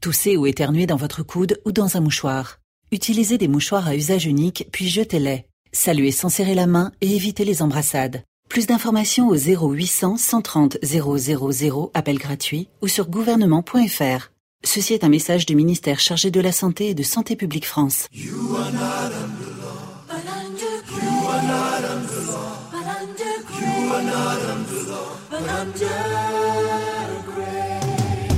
Toussez 0.00 0.36
ou 0.36 0.48
éternuez 0.48 0.86
dans 0.86 0.96
votre 0.96 1.22
coude 1.22 1.60
ou 1.64 1.70
dans 1.70 1.96
un 1.96 2.00
mouchoir. 2.00 2.58
Utilisez 2.90 3.38
des 3.38 3.46
mouchoirs 3.46 3.86
à 3.86 3.94
usage 3.94 4.26
unique 4.26 4.66
puis 4.72 4.88
jetez-les. 4.88 5.44
Saluez 5.70 6.10
sans 6.10 6.28
serrer 6.28 6.56
la 6.56 6.66
main 6.66 6.90
et 7.00 7.14
évitez 7.14 7.44
les 7.44 7.62
embrassades. 7.62 8.24
Plus 8.48 8.66
d'informations 8.66 9.28
au 9.28 9.36
0800 9.36 10.16
130 10.16 10.78
000, 10.82 11.90
appel 11.94 12.18
gratuit, 12.18 12.68
ou 12.82 12.88
sur 12.88 13.08
gouvernement.fr. 13.08 14.32
Ceci 14.64 14.92
est 14.94 15.04
un 15.04 15.08
message 15.08 15.46
du 15.46 15.54
ministère 15.54 16.00
chargé 16.00 16.32
de 16.32 16.40
la 16.40 16.50
Santé 16.50 16.88
et 16.88 16.94
de 16.94 17.04
Santé 17.04 17.36
publique 17.36 17.64
France. 17.64 18.08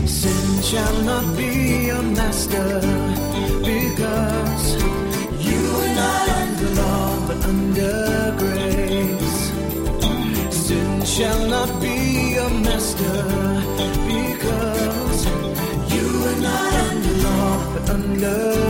Sin 0.06 0.62
shall 0.62 1.02
not 1.02 1.36
be 1.36 1.86
your 1.86 2.02
master 2.02 2.80
because 3.70 4.66
you 5.48 5.62
are 5.82 5.94
not 6.00 6.28
under 6.40 6.70
law 6.80 7.26
but 7.26 7.44
under 7.52 8.34
grace. 8.38 9.40
Sin 10.64 11.04
shall 11.04 11.42
not 11.48 11.80
be 11.80 11.96
your 12.36 12.50
master 12.50 13.18
because 14.12 15.20
you 15.94 16.06
are 16.30 16.40
not 16.48 16.72
under 16.88 17.14
law 17.26 17.72
but 17.74 17.90
under 17.90 18.69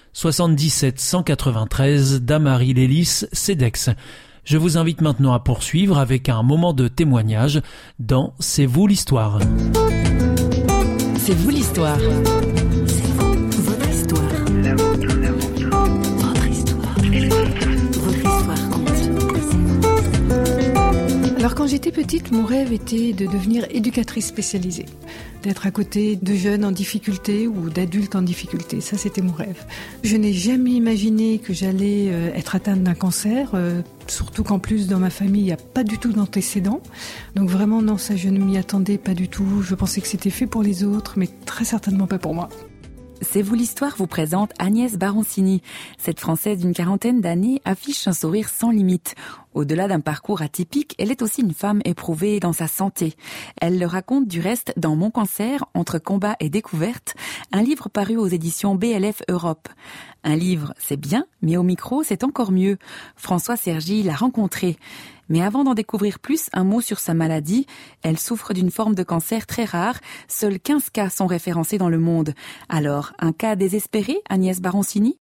77 0.13 0.99
193 0.99 2.21
Damary 2.21 2.73
Lélis, 2.73 3.25
CEDEX. 3.31 3.89
Je 4.43 4.57
vous 4.57 4.77
invite 4.77 5.01
maintenant 5.01 5.33
à 5.33 5.39
poursuivre 5.39 5.97
avec 5.97 6.27
un 6.27 6.43
moment 6.43 6.73
de 6.73 6.87
témoignage 6.87 7.61
dans 7.99 8.33
C'est 8.39 8.65
vous 8.65 8.87
l'histoire. 8.87 9.39
C'est 11.17 11.35
vous 11.35 11.49
l'histoire. 11.49 11.99
Alors 21.51 21.63
quand 21.63 21.67
j'étais 21.67 21.91
petite, 21.91 22.31
mon 22.31 22.45
rêve 22.45 22.71
était 22.71 23.11
de 23.11 23.25
devenir 23.25 23.65
éducatrice 23.71 24.25
spécialisée, 24.25 24.85
d'être 25.43 25.67
à 25.67 25.71
côté 25.71 26.15
de 26.15 26.33
jeunes 26.33 26.63
en 26.63 26.71
difficulté 26.71 27.45
ou 27.45 27.69
d'adultes 27.69 28.15
en 28.15 28.21
difficulté. 28.21 28.79
Ça, 28.79 28.95
c'était 28.95 29.21
mon 29.21 29.33
rêve. 29.33 29.65
Je 30.01 30.15
n'ai 30.15 30.31
jamais 30.31 30.71
imaginé 30.71 31.39
que 31.39 31.51
j'allais 31.51 32.07
euh, 32.09 32.33
être 32.35 32.55
atteinte 32.55 32.83
d'un 32.83 32.93
cancer, 32.93 33.51
euh, 33.53 33.81
surtout 34.07 34.43
qu'en 34.43 34.59
plus 34.59 34.87
dans 34.87 34.99
ma 34.99 35.09
famille, 35.09 35.41
il 35.41 35.47
n'y 35.47 35.51
a 35.51 35.57
pas 35.57 35.83
du 35.83 35.97
tout 35.97 36.13
d'antécédents. 36.13 36.79
Donc 37.35 37.49
vraiment, 37.49 37.81
non, 37.81 37.97
ça, 37.97 38.15
je 38.15 38.29
ne 38.29 38.39
m'y 38.39 38.57
attendais 38.57 38.97
pas 38.97 39.13
du 39.13 39.27
tout. 39.27 39.61
Je 39.61 39.75
pensais 39.75 39.99
que 39.99 40.07
c'était 40.07 40.29
fait 40.29 40.47
pour 40.47 40.63
les 40.63 40.85
autres, 40.85 41.15
mais 41.17 41.27
très 41.45 41.65
certainement 41.65 42.07
pas 42.07 42.17
pour 42.17 42.33
moi. 42.33 42.47
C'est 43.23 43.43
vous 43.43 43.53
l'histoire 43.53 43.95
vous 43.97 44.07
présente 44.07 44.51
Agnès 44.57 44.97
Baroncini. 44.97 45.61
Cette 45.99 46.19
Française 46.19 46.57
d'une 46.57 46.73
quarantaine 46.73 47.21
d'années 47.21 47.61
affiche 47.65 48.07
un 48.07 48.13
sourire 48.13 48.49
sans 48.49 48.71
limite. 48.71 49.13
Au-delà 49.53 49.87
d'un 49.87 49.99
parcours 49.99 50.41
atypique, 50.41 50.95
elle 50.97 51.11
est 51.11 51.21
aussi 51.21 51.41
une 51.41 51.53
femme 51.53 51.81
éprouvée 51.85 52.39
dans 52.39 52.51
sa 52.51 52.67
santé. 52.67 53.13
Elle 53.61 53.77
le 53.77 53.85
raconte 53.85 54.27
du 54.27 54.39
reste 54.39 54.73
dans 54.75 54.95
Mon 54.95 55.11
cancer, 55.11 55.65
entre 55.75 55.99
combat 55.99 56.35
et 56.39 56.49
découverte, 56.49 57.13
un 57.51 57.61
livre 57.61 57.89
paru 57.89 58.17
aux 58.17 58.27
éditions 58.27 58.73
BLF 58.73 59.21
Europe. 59.29 59.69
Un 60.23 60.35
livre, 60.35 60.73
c'est 60.79 60.99
bien, 60.99 61.25
mais 61.43 61.57
au 61.57 61.63
micro, 61.63 62.03
c'est 62.03 62.23
encore 62.23 62.51
mieux. 62.51 62.77
François 63.15 63.55
Sergi 63.55 64.01
l'a 64.01 64.15
rencontré. 64.15 64.77
Mais 65.31 65.41
avant 65.41 65.63
d'en 65.63 65.73
découvrir 65.73 66.19
plus, 66.19 66.49
un 66.51 66.65
mot 66.65 66.81
sur 66.81 66.99
sa 66.99 67.13
maladie. 67.13 67.65
Elle 68.01 68.19
souffre 68.19 68.53
d'une 68.53 68.69
forme 68.69 68.95
de 68.95 69.03
cancer 69.03 69.47
très 69.47 69.63
rare. 69.63 69.97
Seuls 70.27 70.59
15 70.59 70.89
cas 70.89 71.09
sont 71.09 71.25
référencés 71.25 71.77
dans 71.77 71.87
le 71.87 71.99
monde. 71.99 72.33
Alors, 72.67 73.13
un 73.17 73.31
cas 73.31 73.55
désespéré, 73.55 74.17
Agnès 74.29 74.59
Baroncini? 74.59 75.20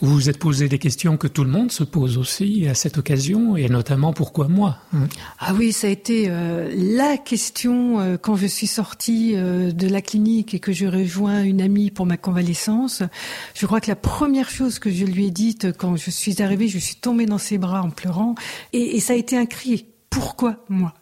Vous 0.00 0.12
vous 0.12 0.28
êtes 0.28 0.38
posé 0.38 0.68
des 0.68 0.78
questions 0.78 1.16
que 1.16 1.26
tout 1.26 1.44
le 1.44 1.50
monde 1.50 1.70
se 1.70 1.84
pose 1.84 2.18
aussi 2.18 2.66
à 2.68 2.74
cette 2.74 2.98
occasion, 2.98 3.56
et 3.56 3.68
notamment 3.68 4.12
pourquoi 4.12 4.48
moi 4.48 4.78
hein? 4.92 5.08
Ah 5.38 5.54
oui, 5.54 5.72
ça 5.72 5.86
a 5.86 5.90
été 5.90 6.26
euh, 6.28 6.72
la 6.74 7.16
question 7.16 8.00
euh, 8.00 8.16
quand 8.16 8.36
je 8.36 8.46
suis 8.46 8.66
sortie 8.66 9.34
euh, 9.34 9.72
de 9.72 9.88
la 9.88 10.02
clinique 10.02 10.54
et 10.54 10.60
que 10.60 10.72
je 10.72 10.86
rejoins 10.86 11.42
une 11.42 11.60
amie 11.60 11.90
pour 11.90 12.06
ma 12.06 12.16
convalescence. 12.16 13.02
Je 13.54 13.66
crois 13.66 13.80
que 13.80 13.88
la 13.88 13.96
première 13.96 14.50
chose 14.50 14.78
que 14.78 14.90
je 14.90 15.04
lui 15.04 15.26
ai 15.26 15.30
dite 15.30 15.76
quand 15.76 15.96
je 15.96 16.10
suis 16.10 16.42
arrivée, 16.42 16.68
je 16.68 16.78
suis 16.78 16.96
tombée 16.96 17.26
dans 17.26 17.38
ses 17.38 17.58
bras 17.58 17.82
en 17.82 17.90
pleurant, 17.90 18.34
et, 18.72 18.96
et 18.96 19.00
ça 19.00 19.12
a 19.12 19.16
été 19.16 19.36
un 19.36 19.46
cri. 19.46 19.86
Pourquoi 20.10 20.64
moi? 20.68 20.94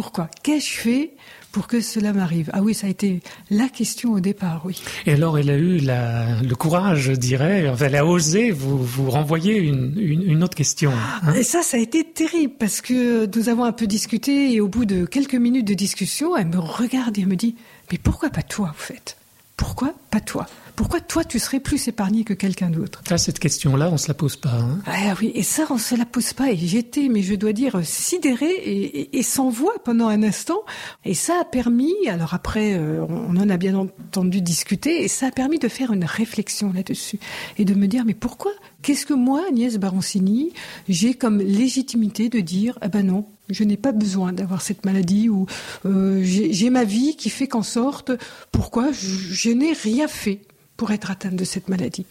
Pourquoi 0.00 0.30
Qu'ai-je 0.42 0.78
fait 0.78 1.10
pour 1.52 1.66
que 1.66 1.82
cela 1.82 2.14
m'arrive? 2.14 2.48
Ah 2.54 2.62
oui, 2.62 2.72
ça 2.72 2.86
a 2.86 2.90
été 2.90 3.20
la 3.50 3.68
question 3.68 4.12
au 4.14 4.20
départ, 4.20 4.62
oui. 4.64 4.80
Et 5.04 5.12
alors, 5.12 5.38
elle 5.38 5.50
a 5.50 5.56
eu 5.58 5.76
la, 5.76 6.40
le 6.40 6.54
courage, 6.54 7.00
je 7.00 7.12
dirais, 7.12 7.70
elle 7.78 7.96
a 7.96 8.06
osé 8.06 8.50
vous, 8.50 8.82
vous 8.82 9.10
renvoyer 9.10 9.58
une, 9.58 9.92
une, 10.00 10.22
une 10.22 10.42
autre 10.42 10.54
question. 10.54 10.90
hein? 10.90 11.34
Et 11.34 11.42
ça, 11.42 11.62
ça 11.62 11.76
a 11.76 11.80
été 11.80 12.02
terrible 12.02 12.54
parce 12.58 12.80
que 12.80 13.28
nous 13.36 13.50
avons 13.50 13.64
un 13.64 13.72
peu 13.72 13.86
discuté 13.86 14.54
et 14.54 14.62
au 14.62 14.68
bout 14.68 14.86
de 14.86 15.04
quelques 15.04 15.34
minutes 15.34 15.66
de 15.66 15.74
discussion, 15.74 16.34
elle 16.34 16.46
me 16.48 16.58
regarde 16.58 17.18
et 17.18 17.20
elle 17.20 17.26
me 17.28 17.36
dit 17.36 17.56
Mais 17.92 17.98
pourquoi 17.98 18.30
pas 18.30 18.42
toi, 18.42 18.70
au 18.74 18.82
fait? 18.82 19.18
Pourquoi 19.58 19.92
pas 20.10 20.20
toi? 20.20 20.46
Pourquoi 20.76 21.00
toi, 21.00 21.24
tu 21.24 21.38
serais 21.38 21.60
plus 21.60 21.88
épargné 21.88 22.24
que 22.24 22.32
quelqu'un 22.34 22.70
d'autre? 22.70 23.02
Ça, 23.08 23.18
cette 23.18 23.38
question-là, 23.38 23.88
on 23.92 23.96
se 23.98 24.08
la 24.08 24.14
pose 24.14 24.36
pas. 24.36 24.50
hein. 24.50 24.78
Ah 24.86 25.14
oui, 25.20 25.32
et 25.34 25.42
ça, 25.42 25.64
on 25.70 25.78
se 25.78 25.94
la 25.94 26.04
pose 26.04 26.32
pas. 26.32 26.50
Et 26.50 26.56
j'étais, 26.56 27.08
mais 27.08 27.22
je 27.22 27.34
dois 27.34 27.52
dire, 27.52 27.80
sidérée 27.84 28.50
et, 28.50 29.00
et- 29.00 29.18
et 29.18 29.22
sans 29.22 29.50
voix 29.50 29.74
pendant 29.84 30.08
un 30.08 30.22
instant. 30.22 30.60
Et 31.04 31.14
ça 31.14 31.38
a 31.40 31.44
permis, 31.44 31.94
alors 32.08 32.34
après, 32.34 32.74
euh, 32.74 33.04
on 33.08 33.36
en 33.36 33.48
a 33.50 33.56
bien 33.56 33.74
entendu 33.76 34.40
discuter, 34.40 35.02
et 35.02 35.08
ça 35.08 35.26
a 35.26 35.30
permis 35.30 35.58
de 35.58 35.68
faire 35.68 35.92
une 35.92 36.04
réflexion 36.04 36.72
là-dessus. 36.72 37.18
Et 37.58 37.64
de 37.64 37.74
me 37.74 37.86
dire, 37.86 38.04
mais 38.04 38.14
pourquoi? 38.14 38.52
Qu'est-ce 38.82 39.04
que 39.06 39.14
moi, 39.14 39.42
Agnès 39.48 39.76
Baroncini, 39.78 40.52
j'ai 40.88 41.14
comme 41.14 41.38
légitimité 41.38 42.28
de 42.30 42.40
dire, 42.40 42.78
ah 42.80 42.88
ben 42.88 43.06
non, 43.06 43.26
je 43.50 43.64
n'ai 43.64 43.76
pas 43.76 43.92
besoin 43.92 44.32
d'avoir 44.32 44.62
cette 44.62 44.84
maladie 44.86 45.28
ou 45.28 45.46
euh, 45.84 46.22
j'ai 46.22 46.52
j'ai 46.52 46.70
ma 46.70 46.84
vie 46.84 47.16
qui 47.16 47.28
fait 47.30 47.46
qu'en 47.48 47.62
sorte, 47.62 48.12
pourquoi 48.52 48.90
je, 48.92 49.08
je 49.08 49.50
n'ai 49.50 49.72
rien 49.72 50.08
fait? 50.08 50.40
Pour 50.80 50.92
être 50.92 51.10
atteinte 51.10 51.36
de 51.36 51.44
cette 51.44 51.68
maladie 51.68 52.06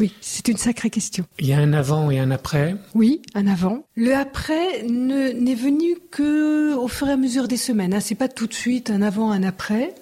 Oui, 0.00 0.14
c'est 0.22 0.48
une 0.48 0.56
sacrée 0.56 0.88
question. 0.88 1.26
Il 1.38 1.46
y 1.46 1.52
a 1.52 1.58
un 1.58 1.74
avant 1.74 2.10
et 2.10 2.18
un 2.18 2.30
après. 2.30 2.74
Oui, 2.94 3.20
un 3.34 3.46
avant. 3.46 3.84
Le 3.96 4.14
après 4.14 4.82
ne- 4.88 5.32
n'est 5.32 5.54
venu 5.54 5.98
que 6.10 6.74
au 6.74 6.88
fur 6.88 7.06
et 7.08 7.12
à 7.12 7.18
mesure 7.18 7.48
des 7.48 7.58
semaines. 7.58 7.92
Hein. 7.92 8.00
C'est 8.00 8.14
pas 8.14 8.28
tout 8.28 8.46
de 8.46 8.54
suite 8.54 8.88
un 8.88 9.02
avant, 9.02 9.30
un 9.30 9.42
après. 9.42 9.94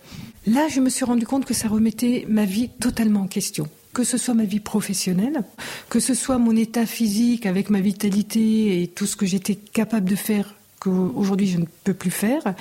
Là, 0.46 0.68
je 0.68 0.78
me 0.78 0.88
suis 0.88 1.04
rendu 1.04 1.26
compte 1.26 1.44
que 1.46 1.52
ça 1.52 1.66
remettait 1.66 2.24
ma 2.28 2.44
vie 2.44 2.68
totalement 2.80 3.22
en 3.22 3.26
question. 3.26 3.66
Que 3.92 4.04
ce 4.04 4.18
soit 4.18 4.34
ma 4.34 4.44
vie 4.44 4.60
professionnelle, 4.60 5.42
que 5.88 5.98
ce 5.98 6.14
soit 6.14 6.38
mon 6.38 6.54
état 6.54 6.86
physique 6.86 7.44
avec 7.44 7.70
ma 7.70 7.80
vitalité 7.80 8.82
et 8.84 8.86
tout 8.86 9.06
ce 9.06 9.16
que 9.16 9.26
j'étais 9.26 9.56
capable 9.56 10.08
de 10.08 10.14
faire 10.14 10.54
qu'aujourd'hui 10.78 11.48
je 11.48 11.58
ne 11.58 11.64
peux 11.82 11.94
plus 11.94 12.12
faire. 12.12 12.54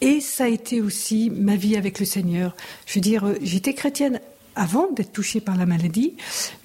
Et 0.00 0.20
ça 0.20 0.44
a 0.44 0.48
été 0.48 0.80
aussi 0.80 1.30
ma 1.30 1.56
vie 1.56 1.76
avec 1.76 1.98
le 1.98 2.06
Seigneur. 2.06 2.54
Je 2.86 2.94
veux 2.94 3.00
dire, 3.00 3.24
euh, 3.26 3.34
j'étais 3.42 3.74
chrétienne 3.74 4.20
avant 4.56 4.90
d'être 4.92 5.12
touchée 5.12 5.40
par 5.40 5.56
la 5.56 5.66
maladie, 5.66 6.14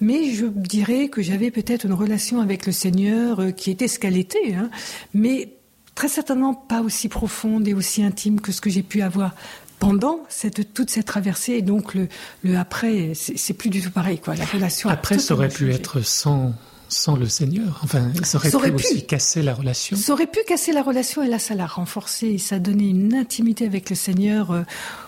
mais 0.00 0.32
je 0.32 0.46
dirais 0.46 1.08
que 1.08 1.22
j'avais 1.22 1.50
peut-être 1.50 1.84
une 1.84 1.92
relation 1.92 2.40
avec 2.40 2.66
le 2.66 2.72
Seigneur 2.72 3.40
euh, 3.40 3.50
qui 3.52 3.70
était 3.70 3.88
ce 3.88 3.98
qu'elle 3.98 4.16
était, 4.16 4.54
hein, 4.54 4.70
mais 5.14 5.52
très 5.94 6.08
certainement 6.08 6.54
pas 6.54 6.82
aussi 6.82 7.08
profonde 7.08 7.66
et 7.66 7.74
aussi 7.74 8.02
intime 8.02 8.40
que 8.40 8.52
ce 8.52 8.60
que 8.60 8.70
j'ai 8.70 8.82
pu 8.82 9.02
avoir 9.02 9.34
pendant 9.78 10.20
cette, 10.28 10.72
toute 10.74 10.90
cette 10.90 11.06
traversée. 11.06 11.54
Et 11.54 11.62
donc 11.62 11.94
le, 11.94 12.08
le 12.42 12.56
après, 12.56 13.12
c'est 13.14 13.54
plus 13.54 13.70
du 13.70 13.80
tout 13.82 13.90
pareil, 13.90 14.18
quoi. 14.18 14.34
La 14.34 14.44
relation. 14.44 14.88
Après, 14.90 15.18
ça 15.18 15.34
aurait 15.34 15.48
pu 15.48 15.72
être 15.72 16.00
sans, 16.02 16.54
sans 16.88 17.16
le 17.16 17.28
Seigneur. 17.28 17.80
Enfin, 17.82 18.10
ça 18.22 18.38
aurait 18.38 18.50
Ça 18.50 18.56
aurait 18.58 18.70
pu 18.70 18.76
pu. 18.76 18.84
aussi 18.84 19.06
casser 19.06 19.42
la 19.42 19.54
relation. 19.54 19.96
Ça 19.96 20.12
aurait 20.12 20.26
pu 20.26 20.40
casser 20.46 20.72
la 20.72 20.82
relation 20.82 21.22
et 21.22 21.28
là, 21.28 21.38
ça 21.38 21.54
l'a 21.54 21.66
renforcée 21.66 22.28
et 22.28 22.38
ça 22.38 22.56
a 22.56 22.58
donné 22.58 22.88
une 22.88 23.14
intimité 23.14 23.66
avec 23.66 23.90
le 23.90 23.96
Seigneur 23.96 24.50
euh, 24.50 24.62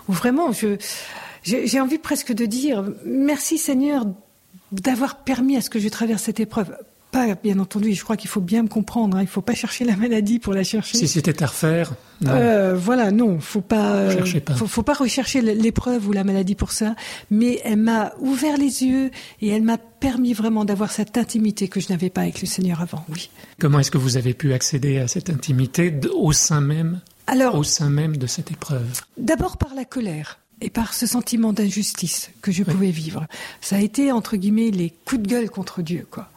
où 0.08 0.12
vraiment, 0.12 0.52
je, 0.52 0.76
j'ai 1.42 1.80
envie 1.80 1.98
presque 1.98 2.32
de 2.32 2.46
dire 2.46 2.84
merci 3.04 3.58
Seigneur 3.58 4.06
d'avoir 4.72 5.24
permis 5.24 5.56
à 5.56 5.60
ce 5.60 5.70
que 5.70 5.78
je 5.78 5.88
traverse 5.88 6.22
cette 6.24 6.40
épreuve. 6.40 6.76
Pas, 7.10 7.34
bien 7.42 7.58
entendu, 7.58 7.94
je 7.94 8.04
crois 8.04 8.18
qu'il 8.18 8.28
faut 8.28 8.42
bien 8.42 8.62
me 8.62 8.68
comprendre. 8.68 9.16
hein, 9.16 9.22
il 9.22 9.26
faut 9.26 9.40
pas 9.40 9.54
chercher 9.54 9.86
la 9.86 9.96
maladie 9.96 10.38
pour 10.38 10.52
la 10.52 10.62
chercher. 10.62 10.98
Si 10.98 11.08
c'était 11.08 11.42
à 11.42 11.46
refaire, 11.46 11.94
non. 12.20 12.32
Euh, 12.32 12.74
voilà, 12.76 13.10
non, 13.10 13.40
faut 13.40 13.62
pas, 13.62 13.94
euh, 13.94 14.40
pas. 14.40 14.54
Faut, 14.54 14.66
faut 14.66 14.82
pas 14.82 14.92
rechercher 14.92 15.40
l'épreuve 15.40 16.06
ou 16.06 16.12
la 16.12 16.22
maladie 16.22 16.54
pour 16.54 16.70
ça. 16.70 16.96
Mais 17.30 17.62
elle 17.64 17.78
m'a 17.78 18.12
ouvert 18.20 18.58
les 18.58 18.84
yeux 18.84 19.10
et 19.40 19.48
elle 19.48 19.62
m'a 19.62 19.78
permis 19.78 20.34
vraiment 20.34 20.66
d'avoir 20.66 20.92
cette 20.92 21.16
intimité 21.16 21.68
que 21.68 21.80
je 21.80 21.88
n'avais 21.88 22.10
pas 22.10 22.20
avec 22.20 22.42
le 22.42 22.46
Seigneur 22.46 22.82
avant. 22.82 23.02
Oui. 23.08 23.30
comment 23.58 23.78
est-ce 23.78 23.90
que 23.90 23.96
vous 23.98 24.18
avez 24.18 24.34
pu 24.34 24.52
accéder 24.52 24.98
à 24.98 25.08
cette 25.08 25.30
intimité 25.30 25.94
au 26.14 26.32
sein 26.32 26.60
même, 26.60 27.00
Alors, 27.26 27.54
au 27.54 27.62
sein 27.62 27.88
même 27.88 28.18
de 28.18 28.26
cette 28.26 28.50
épreuve? 28.50 29.00
D'abord 29.16 29.56
par 29.56 29.74
la 29.74 29.86
colère 29.86 30.40
et 30.60 30.70
par 30.70 30.94
ce 30.94 31.06
sentiment 31.06 31.52
d'injustice 31.52 32.30
que 32.42 32.52
je 32.52 32.62
pouvais 32.62 32.90
vivre. 32.90 33.26
Ça 33.60 33.76
a 33.76 33.80
été, 33.80 34.12
entre 34.12 34.36
guillemets, 34.36 34.70
les 34.70 34.92
coups 35.04 35.22
de 35.22 35.28
gueule 35.28 35.50
contre 35.50 35.82
Dieu, 35.82 36.06
quoi. 36.10 36.30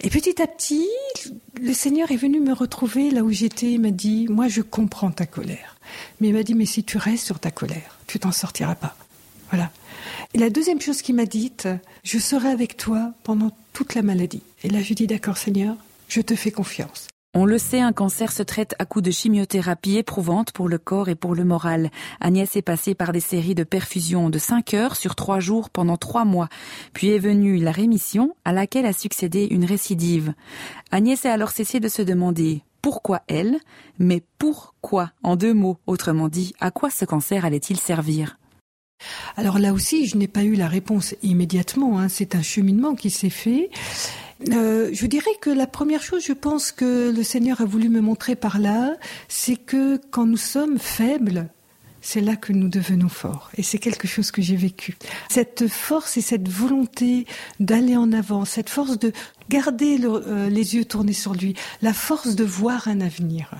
Et 0.00 0.10
petit 0.10 0.40
à 0.42 0.46
petit, 0.46 0.86
le 1.60 1.72
Seigneur 1.72 2.10
est 2.10 2.16
venu 2.16 2.40
me 2.40 2.52
retrouver 2.52 3.10
là 3.10 3.22
où 3.22 3.30
j'étais. 3.30 3.72
Il 3.72 3.80
m'a 3.80 3.90
dit, 3.90 4.26
moi, 4.28 4.48
je 4.48 4.60
comprends 4.60 5.10
ta 5.10 5.26
colère. 5.26 5.76
Mais 6.20 6.28
il 6.28 6.34
m'a 6.34 6.42
dit, 6.42 6.54
mais 6.54 6.66
si 6.66 6.84
tu 6.84 6.98
restes 6.98 7.24
sur 7.24 7.38
ta 7.38 7.50
colère, 7.50 7.98
tu 8.06 8.18
t'en 8.18 8.32
sortiras 8.32 8.74
pas. 8.74 8.96
Voilà. 9.50 9.70
Et 10.34 10.38
la 10.38 10.50
deuxième 10.50 10.80
chose 10.80 11.02
qu'il 11.02 11.14
m'a 11.14 11.24
dite, 11.24 11.68
je 12.04 12.18
serai 12.18 12.48
avec 12.48 12.76
toi 12.76 13.12
pendant 13.22 13.56
toute 13.72 13.94
la 13.94 14.02
maladie. 14.02 14.42
Et 14.64 14.68
là, 14.68 14.82
je 14.82 14.92
dis, 14.92 15.06
d'accord, 15.06 15.38
Seigneur, 15.38 15.76
je 16.08 16.20
te 16.20 16.34
fais 16.34 16.50
confiance. 16.50 17.08
On 17.38 17.44
le 17.44 17.58
sait, 17.58 17.82
un 17.82 17.92
cancer 17.92 18.32
se 18.32 18.42
traite 18.42 18.74
à 18.78 18.86
coups 18.86 19.04
de 19.04 19.10
chimiothérapie 19.10 19.98
éprouvante 19.98 20.52
pour 20.52 20.70
le 20.70 20.78
corps 20.78 21.10
et 21.10 21.14
pour 21.14 21.34
le 21.34 21.44
moral. 21.44 21.90
Agnès 22.18 22.56
est 22.56 22.62
passée 22.62 22.94
par 22.94 23.12
des 23.12 23.20
séries 23.20 23.54
de 23.54 23.62
perfusions 23.62 24.30
de 24.30 24.38
5 24.38 24.72
heures 24.72 24.96
sur 24.96 25.14
3 25.14 25.38
jours 25.38 25.68
pendant 25.68 25.98
3 25.98 26.24
mois. 26.24 26.48
Puis 26.94 27.10
est 27.10 27.18
venue 27.18 27.58
la 27.58 27.72
rémission 27.72 28.34
à 28.46 28.54
laquelle 28.54 28.86
a 28.86 28.94
succédé 28.94 29.46
une 29.50 29.66
récidive. 29.66 30.32
Agnès 30.90 31.26
a 31.26 31.32
alors 31.34 31.50
cessé 31.50 31.78
de 31.78 31.88
se 31.88 32.00
demander 32.00 32.62
pourquoi 32.80 33.20
elle, 33.28 33.58
mais 33.98 34.22
pourquoi 34.38 35.10
en 35.22 35.36
deux 35.36 35.52
mots, 35.52 35.76
autrement 35.86 36.28
dit, 36.28 36.54
à 36.58 36.70
quoi 36.70 36.88
ce 36.88 37.04
cancer 37.04 37.44
allait-il 37.44 37.78
servir? 37.78 38.38
Alors 39.36 39.58
là 39.58 39.72
aussi, 39.72 40.06
je 40.06 40.16
n'ai 40.16 40.28
pas 40.28 40.44
eu 40.44 40.54
la 40.54 40.68
réponse 40.68 41.14
immédiatement. 41.22 41.98
hein. 41.98 42.08
C'est 42.08 42.34
un 42.34 42.42
cheminement 42.42 42.94
qui 42.94 43.10
s'est 43.10 43.30
fait. 43.30 43.70
Euh, 44.52 44.90
je 44.92 45.06
dirais 45.06 45.30
que 45.40 45.50
la 45.50 45.66
première 45.66 46.02
chose, 46.02 46.24
je 46.24 46.32
pense 46.32 46.72
que 46.72 47.10
le 47.14 47.22
Seigneur 47.22 47.60
a 47.60 47.64
voulu 47.64 47.88
me 47.88 48.00
montrer 48.00 48.36
par 48.36 48.58
là, 48.58 48.96
c'est 49.28 49.56
que 49.56 49.98
quand 50.10 50.26
nous 50.26 50.36
sommes 50.36 50.78
faibles, 50.78 51.48
c'est 52.02 52.20
là 52.20 52.36
que 52.36 52.52
nous 52.52 52.68
devenons 52.68 53.08
forts. 53.08 53.50
Et 53.56 53.62
c'est 53.62 53.78
quelque 53.78 54.06
chose 54.06 54.30
que 54.30 54.40
j'ai 54.42 54.56
vécu. 54.56 54.96
Cette 55.28 55.66
force 55.68 56.16
et 56.16 56.20
cette 56.20 56.48
volonté 56.48 57.26
d'aller 57.60 57.96
en 57.96 58.12
avant, 58.12 58.44
cette 58.44 58.70
force 58.70 58.98
de 58.98 59.12
garder 59.48 59.98
euh, 60.04 60.48
les 60.48 60.76
yeux 60.76 60.84
tournés 60.84 61.12
sur 61.12 61.34
lui, 61.34 61.54
la 61.82 61.92
force 61.92 62.36
de 62.36 62.44
voir 62.44 62.88
un 62.88 63.00
avenir. 63.00 63.50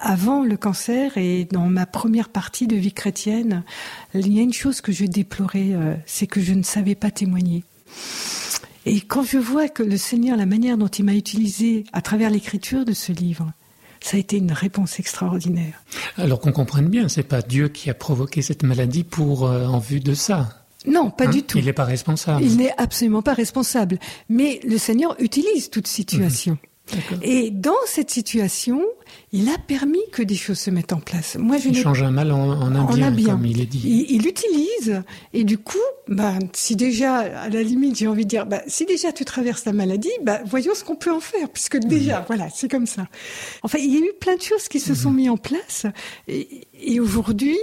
Avant 0.00 0.44
le 0.44 0.56
cancer 0.56 1.16
et 1.16 1.46
dans 1.50 1.66
ma 1.66 1.86
première 1.86 2.28
partie 2.28 2.66
de 2.66 2.76
vie 2.76 2.92
chrétienne, 2.92 3.62
il 4.14 4.32
y 4.32 4.38
a 4.38 4.42
une 4.42 4.52
chose 4.52 4.80
que 4.80 4.92
je 4.92 5.04
déplorais, 5.04 5.70
euh, 5.72 5.94
c'est 6.06 6.26
que 6.26 6.40
je 6.40 6.52
ne 6.52 6.62
savais 6.62 6.94
pas 6.94 7.10
témoigner. 7.10 7.64
Et 8.86 9.00
quand 9.00 9.22
je 9.22 9.38
vois 9.38 9.68
que 9.68 9.82
le 9.82 9.96
Seigneur, 9.96 10.36
la 10.36 10.46
manière 10.46 10.78
dont 10.78 10.88
il 10.88 11.04
m'a 11.04 11.14
utilisé 11.14 11.84
à 11.92 12.00
travers 12.00 12.30
l'écriture 12.30 12.84
de 12.84 12.92
ce 12.92 13.12
livre, 13.12 13.52
ça 14.00 14.16
a 14.16 14.20
été 14.20 14.38
une 14.38 14.52
réponse 14.52 14.98
extraordinaire. 14.98 15.82
Alors 16.16 16.40
qu'on 16.40 16.52
comprenne 16.52 16.88
bien, 16.88 17.08
c'est 17.08 17.22
pas 17.22 17.42
Dieu 17.42 17.68
qui 17.68 17.90
a 17.90 17.94
provoqué 17.94 18.40
cette 18.42 18.62
maladie 18.62 19.04
pour 19.04 19.46
euh, 19.46 19.66
en 19.66 19.78
vue 19.78 20.00
de 20.00 20.14
ça. 20.14 20.48
Non, 20.86 21.10
pas 21.10 21.26
Hein 21.26 21.30
du 21.30 21.42
tout. 21.42 21.58
Il 21.58 21.66
n'est 21.66 21.74
pas 21.74 21.84
responsable. 21.84 22.42
Il 22.42 22.56
n'est 22.56 22.72
absolument 22.78 23.20
pas 23.20 23.34
responsable. 23.34 23.98
Mais 24.30 24.60
le 24.64 24.78
Seigneur 24.78 25.14
utilise 25.20 25.68
toute 25.68 25.86
situation. 25.86 26.52
D'accord. 26.54 26.69
Et 27.22 27.50
dans 27.50 27.72
cette 27.86 28.10
situation, 28.10 28.82
il 29.32 29.48
a 29.48 29.58
permis 29.58 30.00
que 30.12 30.22
des 30.22 30.34
choses 30.34 30.58
se 30.58 30.70
mettent 30.70 30.92
en 30.92 31.00
place. 31.00 31.36
Moi, 31.38 31.58
je 31.58 31.68
Il 31.68 31.76
change 31.76 32.02
un 32.02 32.10
mal 32.10 32.32
en, 32.32 32.74
en 32.74 33.10
bien, 33.10 33.30
comme 33.30 33.46
il 33.46 33.60
est 33.60 33.66
dit. 33.66 33.80
Il, 33.84 34.16
il 34.16 34.26
utilise. 34.26 35.02
Et 35.32 35.44
du 35.44 35.58
coup, 35.58 35.78
bah, 36.08 36.34
si 36.52 36.76
déjà, 36.76 37.18
à 37.18 37.48
la 37.48 37.62
limite, 37.62 37.96
j'ai 37.96 38.08
envie 38.08 38.24
de 38.24 38.28
dire, 38.28 38.46
bah, 38.46 38.62
si 38.66 38.86
déjà 38.86 39.12
tu 39.12 39.24
traverses 39.24 39.64
la 39.64 39.72
maladie, 39.72 40.10
bah, 40.22 40.40
voyons 40.44 40.74
ce 40.74 40.84
qu'on 40.84 40.96
peut 40.96 41.12
en 41.12 41.20
faire, 41.20 41.48
puisque 41.48 41.78
déjà, 41.78 42.24
voilà, 42.26 42.48
c'est 42.52 42.70
comme 42.70 42.86
ça. 42.86 43.06
Enfin, 43.62 43.78
il 43.78 43.92
y 43.92 43.96
a 43.96 44.00
eu 44.00 44.12
plein 44.20 44.36
de 44.36 44.42
choses 44.42 44.68
qui 44.68 44.80
se 44.80 44.94
sont 44.94 45.10
mises 45.10 45.30
en 45.30 45.36
place. 45.36 45.86
Et, 46.26 46.66
et 46.80 47.00
aujourd'hui, 47.00 47.58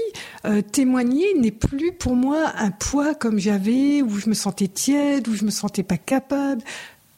euh, 0.46 0.62
témoigner 0.62 1.34
n'est 1.36 1.52
plus 1.52 1.92
pour 1.92 2.16
moi 2.16 2.54
un 2.58 2.72
poids 2.72 3.16
comme 3.16 3.40
j'avais, 3.40 4.02
où 4.02 4.18
je 4.18 4.30
me 4.30 4.34
sentais 4.34 4.68
tiède, 4.68 5.28
où 5.28 5.34
je 5.34 5.44
me 5.44 5.52
sentais 5.52 5.84
pas 5.84 5.98
capable. 5.98 6.64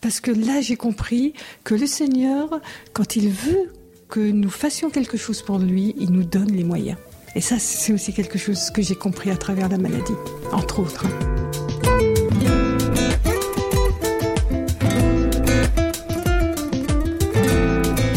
Parce 0.01 0.21
que 0.21 0.31
là, 0.31 0.61
j'ai 0.61 0.77
compris 0.77 1.33
que 1.65 1.75
le 1.75 1.85
Seigneur, 1.85 2.61
quand 2.93 3.17
il 3.17 3.29
veut 3.29 3.73
que 4.07 4.19
nous 4.19 4.49
fassions 4.49 4.89
quelque 4.89 5.17
chose 5.17 5.41
pour 5.41 5.59
lui, 5.59 5.93
il 5.97 6.11
nous 6.11 6.23
donne 6.23 6.51
les 6.51 6.63
moyens. 6.63 6.97
Et 7.35 7.41
ça, 7.41 7.59
c'est 7.59 7.91
aussi 7.91 8.13
quelque 8.13 8.39
chose 8.39 8.71
que 8.71 8.81
j'ai 8.81 8.95
compris 8.95 9.29
à 9.29 9.35
travers 9.35 9.67
la 9.67 9.77
maladie, 9.77 10.13
entre 10.53 10.79
autres. 10.79 11.05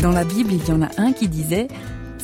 Dans 0.01 0.13
la 0.13 0.25
Bible, 0.25 0.53
il 0.53 0.67
y 0.67 0.71
en 0.71 0.83
a 0.83 0.89
un 0.99 1.13
qui 1.13 1.29
disait 1.29 1.67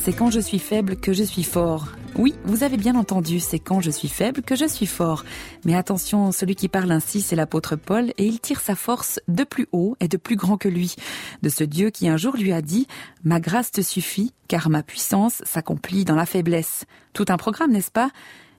C'est 0.01 0.13
quand 0.13 0.31
je 0.31 0.39
suis 0.39 0.59
faible 0.59 0.95
que 0.95 1.11
je 1.11 1.23
suis 1.23 1.43
fort. 1.43 1.89
Oui, 2.15 2.33
vous 2.45 2.63
avez 2.63 2.77
bien 2.77 2.95
entendu, 2.95 3.41
c'est 3.41 3.59
quand 3.59 3.81
je 3.81 3.91
suis 3.91 4.07
faible 4.07 4.41
que 4.41 4.55
je 4.55 4.65
suis 4.65 4.85
fort. 4.85 5.25
Mais 5.65 5.75
attention, 5.75 6.31
celui 6.31 6.55
qui 6.55 6.69
parle 6.69 6.91
ainsi, 6.91 7.21
c'est 7.21 7.35
l'apôtre 7.35 7.75
Paul, 7.75 8.11
et 8.17 8.25
il 8.25 8.39
tire 8.39 8.61
sa 8.61 8.75
force 8.75 9.19
de 9.27 9.43
plus 9.43 9.67
haut 9.73 9.97
et 9.99 10.07
de 10.07 10.15
plus 10.15 10.37
grand 10.37 10.55
que 10.57 10.69
lui, 10.69 10.95
de 11.41 11.49
ce 11.49 11.65
Dieu 11.65 11.89
qui 11.89 12.07
un 12.07 12.15
jour 12.15 12.37
lui 12.37 12.53
a 12.53 12.61
dit 12.61 12.87
Ma 13.25 13.41
grâce 13.41 13.71
te 13.71 13.81
suffit, 13.81 14.33
car 14.47 14.69
ma 14.69 14.83
puissance 14.83 15.41
s'accomplit 15.45 16.05
dans 16.05 16.15
la 16.15 16.25
faiblesse. 16.25 16.85
Tout 17.11 17.25
un 17.27 17.37
programme, 17.37 17.73
n'est-ce 17.73 17.91
pas? 17.91 18.09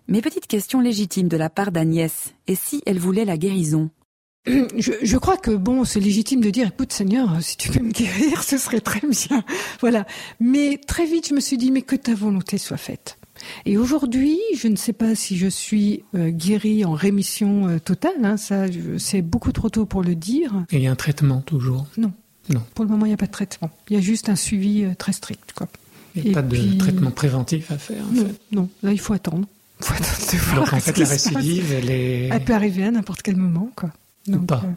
Mais 0.09 0.21
petite 0.21 0.47
question 0.47 0.81
légitime 0.81 1.29
de 1.29 1.39
la 1.39 1.49
part 1.49 1.73
d'Agnès, 1.73 2.35
et 2.49 2.55
si 2.55 2.83
elle 2.85 2.99
voulait 2.99 3.25
la 3.25 3.39
guérison? 3.39 3.91
Je, 4.77 4.93
je 5.03 5.17
crois 5.19 5.37
que 5.37 5.51
bon, 5.51 5.85
c'est 5.85 6.01
légitime 6.01 6.41
de 6.41 6.51
dire, 6.51 6.69
écoute 6.69 6.93
Seigneur, 6.93 7.37
si 7.43 7.57
tu 7.57 7.69
peux 7.71 7.81
me 7.85 7.91
guérir, 7.93 8.43
ce 8.45 8.57
serait 8.59 8.81
très 8.81 9.01
bien. 9.01 9.45
Voilà. 9.81 10.07
Mais 10.41 10.79
très 10.87 11.07
vite, 11.07 11.29
je 11.29 11.35
me 11.35 11.41
suis 11.41 11.59
dit, 11.59 11.71
mais 11.71 11.83
que 11.83 11.97
ta 11.97 12.15
volonté 12.15 12.57
soit 12.59 12.77
faite. 12.77 13.19
Et 13.65 13.79
aujourd'hui, 13.79 14.39
je 14.57 14.69
ne 14.69 14.77
sais 14.77 14.93
pas 14.93 15.15
si 15.15 15.37
je 15.39 15.47
suis 15.47 16.05
euh, 16.15 16.31
guérie 16.31 16.85
en 16.85 16.93
rémission 16.93 17.69
euh, 17.69 17.79
totale. 17.79 18.23
Hein, 18.23 18.37
ça, 18.37 18.65
c'est 18.99 19.23
beaucoup 19.23 19.53
trop 19.53 19.71
tôt 19.71 19.87
pour 19.87 20.03
le 20.03 20.15
dire. 20.15 20.65
Et 20.71 20.77
il 20.77 20.83
y 20.83 20.87
a 20.87 20.91
un 20.91 20.97
traitement 20.97 21.41
toujours? 21.41 21.87
Non. 21.97 22.13
Non. 22.51 22.63
Pour 22.75 22.85
le 22.85 22.91
moment, 22.91 23.07
il 23.07 23.11
n'y 23.11 23.15
a 23.15 23.19
pas 23.19 23.27
de 23.27 23.31
traitement. 23.33 23.71
Il 23.89 23.95
y 23.97 23.99
a 23.99 24.03
juste 24.03 24.29
un 24.29 24.37
suivi 24.37 24.85
euh, 24.85 24.95
très 24.99 25.13
strict. 25.13 25.53
Quoi. 25.55 25.69
Il 26.17 26.23
n'y 26.23 26.29
a 26.29 26.31
Et 26.31 26.35
pas 26.35 26.43
de 26.43 26.79
traitement 26.79 27.11
préventif 27.11 27.71
à 27.71 27.79
faire. 27.79 28.03
en 28.11 28.13
Non, 28.13 28.27
fait. 28.27 28.41
non. 28.53 28.69
Là, 28.83 28.93
il 28.93 29.01
faut 29.01 29.13
attendre. 29.15 29.47
Il 29.81 29.87
faut 29.87 29.95
attendre 29.95 30.33
de 30.33 30.37
voir 30.39 30.57
Donc 30.65 30.73
en 30.75 30.81
fait, 30.81 30.99
la 30.99 31.07
récidive, 31.09 31.73
elle 31.73 31.91
est. 31.91 32.29
Elle 32.31 32.45
peut 32.45 32.53
arriver 32.53 32.85
à 32.85 32.91
n'importe 32.91 33.23
quel 33.23 33.37
moment, 33.37 33.71
quoi. 33.77 33.91
Donc, 34.39 34.47
pas. 34.47 34.63
euh, 34.65 34.73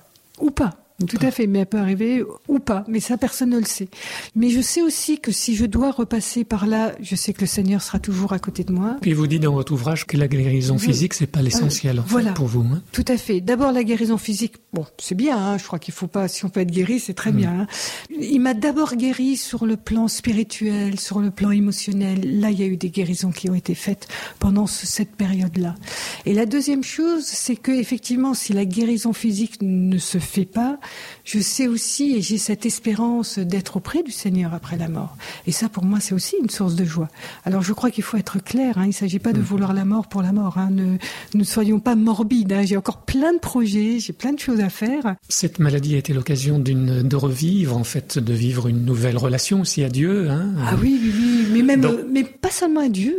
ou 0.45 0.51
pas. 0.51 0.71
Tout 1.07 1.19
à 1.25 1.31
fait, 1.31 1.47
mais 1.47 1.59
elle 1.59 1.65
peut 1.65 1.77
arriver 1.79 2.23
ou 2.47 2.59
pas, 2.59 2.83
mais 2.87 2.99
ça 2.99 3.17
personne 3.17 3.49
ne 3.51 3.59
le 3.59 3.65
sait. 3.65 3.87
Mais 4.35 4.49
je 4.49 4.61
sais 4.61 4.81
aussi 4.81 5.19
que 5.19 5.31
si 5.31 5.55
je 5.55 5.65
dois 5.65 5.91
repasser 5.91 6.43
par 6.43 6.65
là, 6.65 6.93
je 7.01 7.15
sais 7.15 7.33
que 7.33 7.41
le 7.41 7.47
Seigneur 7.47 7.81
sera 7.81 7.99
toujours 7.99 8.33
à 8.33 8.39
côté 8.39 8.63
de 8.63 8.71
moi. 8.71 8.97
Puis 9.01 9.13
vous 9.13 9.27
dites 9.27 9.41
dans 9.43 9.53
votre 9.53 9.73
ouvrage 9.73 10.05
que 10.05 10.17
la 10.17 10.27
guérison 10.27 10.77
physique, 10.77 11.13
c'est 11.13 11.27
pas 11.27 11.41
l'essentiel 11.41 11.99
en 11.99 12.03
fait, 12.03 12.09
voilà. 12.09 12.31
pour 12.33 12.47
vous. 12.47 12.61
hein. 12.61 12.81
Tout 12.91 13.05
à 13.07 13.17
fait. 13.17 13.41
D'abord 13.41 13.71
la 13.71 13.83
guérison 13.83 14.17
physique. 14.17 14.53
Bon, 14.73 14.85
c'est 14.99 15.15
bien. 15.15 15.37
Hein, 15.37 15.57
je 15.57 15.63
crois 15.65 15.79
qu'il 15.79 15.93
faut 15.93 16.07
pas. 16.07 16.27
Si 16.27 16.45
on 16.45 16.49
peut 16.49 16.59
être 16.61 16.71
guéri, 16.71 16.99
c'est 16.99 17.13
très 17.13 17.31
bien. 17.31 17.61
hein. 17.61 17.67
Il 18.09 18.39
m'a 18.39 18.53
d'abord 18.53 18.95
guéri 18.95 19.37
sur 19.37 19.65
le 19.65 19.77
plan 19.77 20.07
spirituel, 20.07 20.99
sur 20.99 21.19
le 21.19 21.31
plan 21.31 21.51
émotionnel. 21.51 22.39
Là, 22.39 22.49
il 22.51 22.59
y 22.59 22.63
a 22.63 22.65
eu 22.67 22.77
des 22.77 22.89
guérisons 22.89 23.31
qui 23.31 23.49
ont 23.49 23.55
été 23.55 23.75
faites 23.75 24.07
pendant 24.39 24.67
ce- 24.67 24.85
cette 24.87 25.15
période-là. 25.15 25.75
Et 26.25 26.33
la 26.33 26.45
deuxième 26.45 26.83
chose, 26.83 27.23
c'est 27.25 27.55
que 27.55 27.71
effectivement, 27.71 28.33
si 28.33 28.53
la 28.53 28.65
guérison 28.65 29.13
physique 29.13 29.57
ne 29.61 29.97
se 29.97 30.17
fait 30.17 30.45
pas, 30.45 30.79
je 31.23 31.39
sais 31.39 31.67
aussi 31.67 32.15
et 32.15 32.21
j'ai 32.21 32.37
cette 32.37 32.65
espérance 32.65 33.39
d'être 33.39 33.77
auprès 33.77 34.03
du 34.03 34.11
Seigneur 34.11 34.53
après 34.53 34.77
la 34.77 34.89
mort. 34.89 35.15
Et 35.47 35.51
ça, 35.51 35.69
pour 35.69 35.85
moi, 35.85 35.99
c'est 35.99 36.13
aussi 36.13 36.35
une 36.41 36.49
source 36.49 36.75
de 36.75 36.85
joie. 36.85 37.07
Alors, 37.45 37.61
je 37.61 37.73
crois 37.73 37.91
qu'il 37.91 38.03
faut 38.03 38.17
être 38.17 38.43
clair. 38.43 38.77
Hein, 38.77 38.83
il 38.85 38.89
ne 38.89 38.93
s'agit 38.93 39.19
pas 39.19 39.33
de 39.33 39.41
vouloir 39.41 39.73
la 39.73 39.85
mort 39.85 40.07
pour 40.07 40.21
la 40.21 40.31
mort. 40.31 40.57
Hein, 40.57 40.69
ne, 40.71 40.97
ne 41.33 41.43
soyons 41.43 41.79
pas 41.79 41.95
morbides. 41.95 42.53
Hein, 42.53 42.63
j'ai 42.63 42.77
encore 42.77 43.01
plein 43.01 43.33
de 43.33 43.39
projets, 43.39 43.99
j'ai 43.99 44.13
plein 44.13 44.33
de 44.33 44.39
choses 44.39 44.59
à 44.59 44.69
faire. 44.69 45.15
Cette 45.29 45.59
maladie 45.59 45.95
a 45.95 45.97
été 45.97 46.13
l'occasion 46.13 46.59
d'une 46.59 47.03
de 47.03 47.15
revivre, 47.15 47.77
en 47.77 47.83
fait, 47.83 48.19
de 48.19 48.33
vivre 48.33 48.67
une 48.67 48.85
nouvelle 48.85 49.17
relation 49.17 49.61
aussi 49.61 49.83
à 49.83 49.89
Dieu. 49.89 50.29
Ah 50.29 50.75
oui, 50.81 50.99
oui, 51.01 51.13
oui, 51.15 51.47
mais 51.51 51.61
même, 51.61 52.05
mais 52.11 52.23
pas 52.23 52.51
seulement 52.51 52.81
à 52.81 52.89
Dieu. 52.89 53.17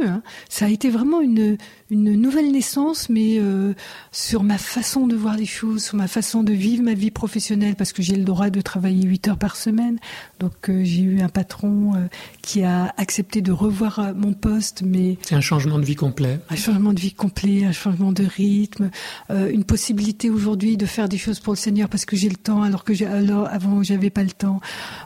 Ça 0.49 0.67
a 0.67 0.69
été 0.69 0.91
vraiment 0.91 1.21
une 1.21 1.57
une 1.95 2.15
nouvelle 2.15 2.51
naissance, 2.51 3.09
mais 3.09 3.37
euh, 3.39 3.73
sur 4.11 4.43
ma 4.43 4.59
façon 4.59 5.07
de 5.07 5.15
voir 5.15 5.37
les 5.37 5.47
choses, 5.47 5.85
sur 5.85 5.97
ma 5.97 6.09
façon 6.09 6.43
de 6.43 6.53
vivre 6.53 6.83
ma 6.83 6.95
vie 6.95 7.11
professionnelle, 7.11 7.54
parce 7.77 7.93
que 7.93 8.03
j'ai 8.03 8.17
le 8.17 8.25
droit 8.25 8.51
de 8.51 8.61
travailler 8.61 9.05
8 9.07 9.29
heures 9.29 9.37
par 9.39 9.57
semaine. 9.57 9.99
Donc 10.41 10.69
euh, 10.69 10.83
j'ai 10.85 11.03
eu 11.03 11.21
un 11.21 11.29
patron 11.29 11.95
euh, 11.95 11.99
qui 12.43 12.63
a 12.63 12.93
accepté 12.97 13.41
de 13.43 13.53
revoir 13.53 13.99
euh, 13.99 14.13
mon 14.15 14.33
poste, 14.33 14.83
mais 14.85 15.17
C'est 15.23 15.35
un 15.35 15.41
changement 15.41 15.79
de 15.79 15.85
vie 15.85 15.95
complet. 15.95 16.41
un 16.51 16.57
changement 16.57 16.93
de 16.93 17.01
vie 17.01 17.13
complet, 17.13 17.65
un 17.65 17.73
changement 17.73 18.13
de 18.13 18.25
rythme, 18.25 18.91
une 19.31 19.65
possibilité 19.65 20.31
aujourd'hui 20.31 20.77
de 20.77 20.87
faire 20.87 21.09
des 21.09 21.19
choses 21.19 21.41
pour 21.41 21.53
le 21.53 21.59
Seigneur 21.59 21.89
parce 21.89 22.05
que 22.05 22.17
j'ai 22.17 22.29
le 22.29 22.37
temps 22.37 22.63
alors 22.63 22.85
que 22.85 22.95
j'ai, 22.95 23.07
alors 23.07 23.47
avant 23.49 23.83
j'avais 23.83 24.11
pas 24.11 24.23
le 24.25 24.31
temps, 24.31 24.61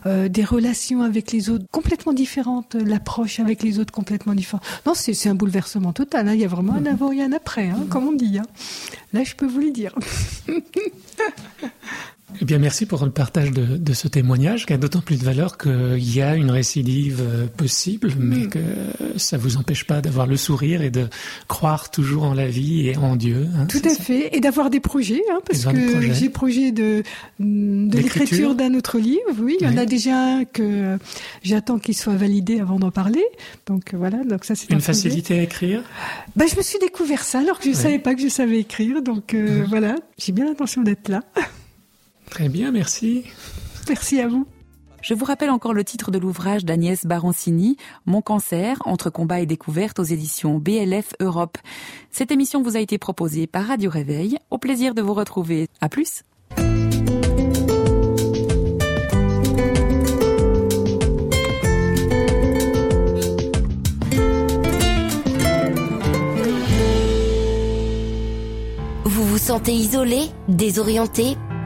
des 0.06 0.44
relations 0.44 1.02
avec 1.02 1.32
les 1.32 1.50
autres 1.50 1.64
complètement 1.70 2.12
différentes, 2.12 2.74
l'approche 2.74 3.40
avec 3.40 3.62
les 3.62 3.78
autres 3.78 3.92
complètement 3.92 4.34
différente. 4.34 4.64
Non, 4.86 4.92
c'est, 4.94 5.14
c'est 5.14 5.28
un 5.28 5.34
bouleversement 5.34 5.92
total. 5.92 6.28
hein. 6.28 6.34
Il 6.34 6.40
y 6.40 6.44
a 6.44 6.48
vraiment 6.48 6.74
un 6.74 6.86
avant 6.86 7.12
et 7.12 7.22
un 7.22 7.32
après, 7.32 7.68
hein, 7.68 7.86
comme 7.90 8.08
on 8.08 8.12
dit. 8.12 8.38
hein. 8.38 8.46
Là, 9.12 9.24
je 9.24 9.34
peux 9.34 9.46
vous 9.46 9.60
le 9.60 9.70
dire. 9.70 9.94
Eh 12.40 12.44
bien, 12.44 12.58
merci 12.58 12.84
pour 12.84 13.04
le 13.04 13.10
partage 13.10 13.50
de, 13.52 13.76
de 13.78 13.92
ce 13.94 14.06
témoignage, 14.06 14.66
qui 14.66 14.72
a 14.74 14.76
d'autant 14.76 15.00
plus 15.00 15.18
de 15.18 15.24
valeur 15.24 15.56
qu'il 15.56 16.14
y 16.14 16.20
a 16.20 16.36
une 16.36 16.50
récidive 16.50 17.20
euh, 17.22 17.46
possible, 17.46 18.12
mais 18.18 18.36
Mm. 18.44 18.48
que 18.50 18.58
ça 19.16 19.38
vous 19.38 19.56
empêche 19.56 19.84
pas 19.84 20.00
d'avoir 20.02 20.26
le 20.26 20.36
sourire 20.36 20.82
et 20.82 20.90
de 20.90 21.08
croire 21.48 21.90
toujours 21.90 22.24
en 22.24 22.34
la 22.34 22.46
vie 22.46 22.86
et 22.88 22.96
en 22.96 23.16
Dieu. 23.16 23.46
hein. 23.56 23.64
Tout 23.66 23.80
à 23.84 23.94
fait, 23.94 24.36
et 24.36 24.40
d'avoir 24.40 24.68
des 24.70 24.78
projets, 24.80 25.22
hein, 25.32 25.40
parce 25.46 25.64
que 25.64 26.12
j'ai 26.12 26.28
projet 26.28 26.70
de, 26.70 27.02
de 27.40 27.96
l'écriture 27.98 28.54
d'un 28.54 28.74
autre 28.74 28.98
livre. 28.98 29.20
Oui, 29.40 29.56
il 29.60 29.66
y 29.66 29.68
en 29.70 29.76
a 29.78 29.86
déjà 29.86 30.16
un 30.38 30.44
que 30.44 30.98
j'attends 31.42 31.78
qu'il 31.78 31.96
soit 31.96 32.14
validé 32.16 32.60
avant 32.60 32.78
d'en 32.78 32.90
parler. 32.90 33.24
Donc 33.66 33.94
voilà, 33.94 34.22
donc 34.24 34.44
ça 34.44 34.54
c'est 34.54 34.70
un 34.70 34.76
Une 34.76 34.82
projet. 34.82 34.92
facilité 34.98 35.38
à 35.38 35.42
écrire? 35.42 35.82
Bah, 36.36 36.44
je 36.50 36.56
me 36.56 36.62
suis 36.62 36.78
découvert 36.78 37.24
ça 37.24 37.40
alors 37.40 37.58
que 37.58 37.64
je 37.64 37.70
ne 37.70 37.74
savais 37.74 37.98
pas 37.98 38.14
que 38.14 38.20
je 38.20 38.28
savais 38.28 38.58
écrire. 38.58 39.02
Donc 39.02 39.32
euh, 39.34 39.64
voilà, 39.68 39.96
j'ai 40.18 40.32
bien 40.32 40.44
l'intention 40.44 40.82
d'être 40.82 41.08
là. 41.08 41.22
Très 42.30 42.48
bien, 42.48 42.70
merci. 42.70 43.24
Merci 43.88 44.20
à 44.20 44.28
vous. 44.28 44.46
Je 45.00 45.14
vous 45.14 45.24
rappelle 45.24 45.50
encore 45.50 45.74
le 45.74 45.84
titre 45.84 46.10
de 46.10 46.18
l'ouvrage 46.18 46.64
d'Agnès 46.64 47.06
Baroncini, 47.06 47.76
Mon 48.04 48.20
cancer, 48.20 48.78
entre 48.84 49.10
combat 49.10 49.40
et 49.40 49.46
découverte 49.46 49.98
aux 50.00 50.04
éditions 50.04 50.58
BLF 50.58 51.14
Europe. 51.20 51.56
Cette 52.10 52.32
émission 52.32 52.62
vous 52.62 52.76
a 52.76 52.80
été 52.80 52.98
proposée 52.98 53.46
par 53.46 53.66
Radio 53.66 53.90
Réveil. 53.90 54.38
Au 54.50 54.58
plaisir 54.58 54.94
de 54.94 55.02
vous 55.02 55.14
retrouver. 55.14 55.68
À 55.80 55.88
plus. 55.88 56.22
Vous 69.04 69.24
vous 69.24 69.38
sentez 69.38 69.72
isolé, 69.72 70.22
désorienté, 70.48 71.36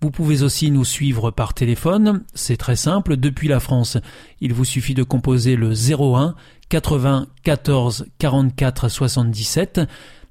Vous 0.00 0.12
pouvez 0.12 0.42
aussi 0.42 0.70
nous 0.70 0.84
suivre 0.84 1.32
par 1.32 1.54
téléphone, 1.54 2.22
c'est 2.32 2.56
très 2.56 2.76
simple, 2.76 3.16
depuis 3.16 3.48
la 3.48 3.58
France. 3.58 3.98
Il 4.40 4.54
vous 4.54 4.64
suffit 4.64 4.94
de 4.94 5.02
composer 5.02 5.56
le 5.56 5.72
01 5.72 6.36
80 6.68 7.26
14 7.42 8.06
44 8.18 8.88
77. 8.88 9.80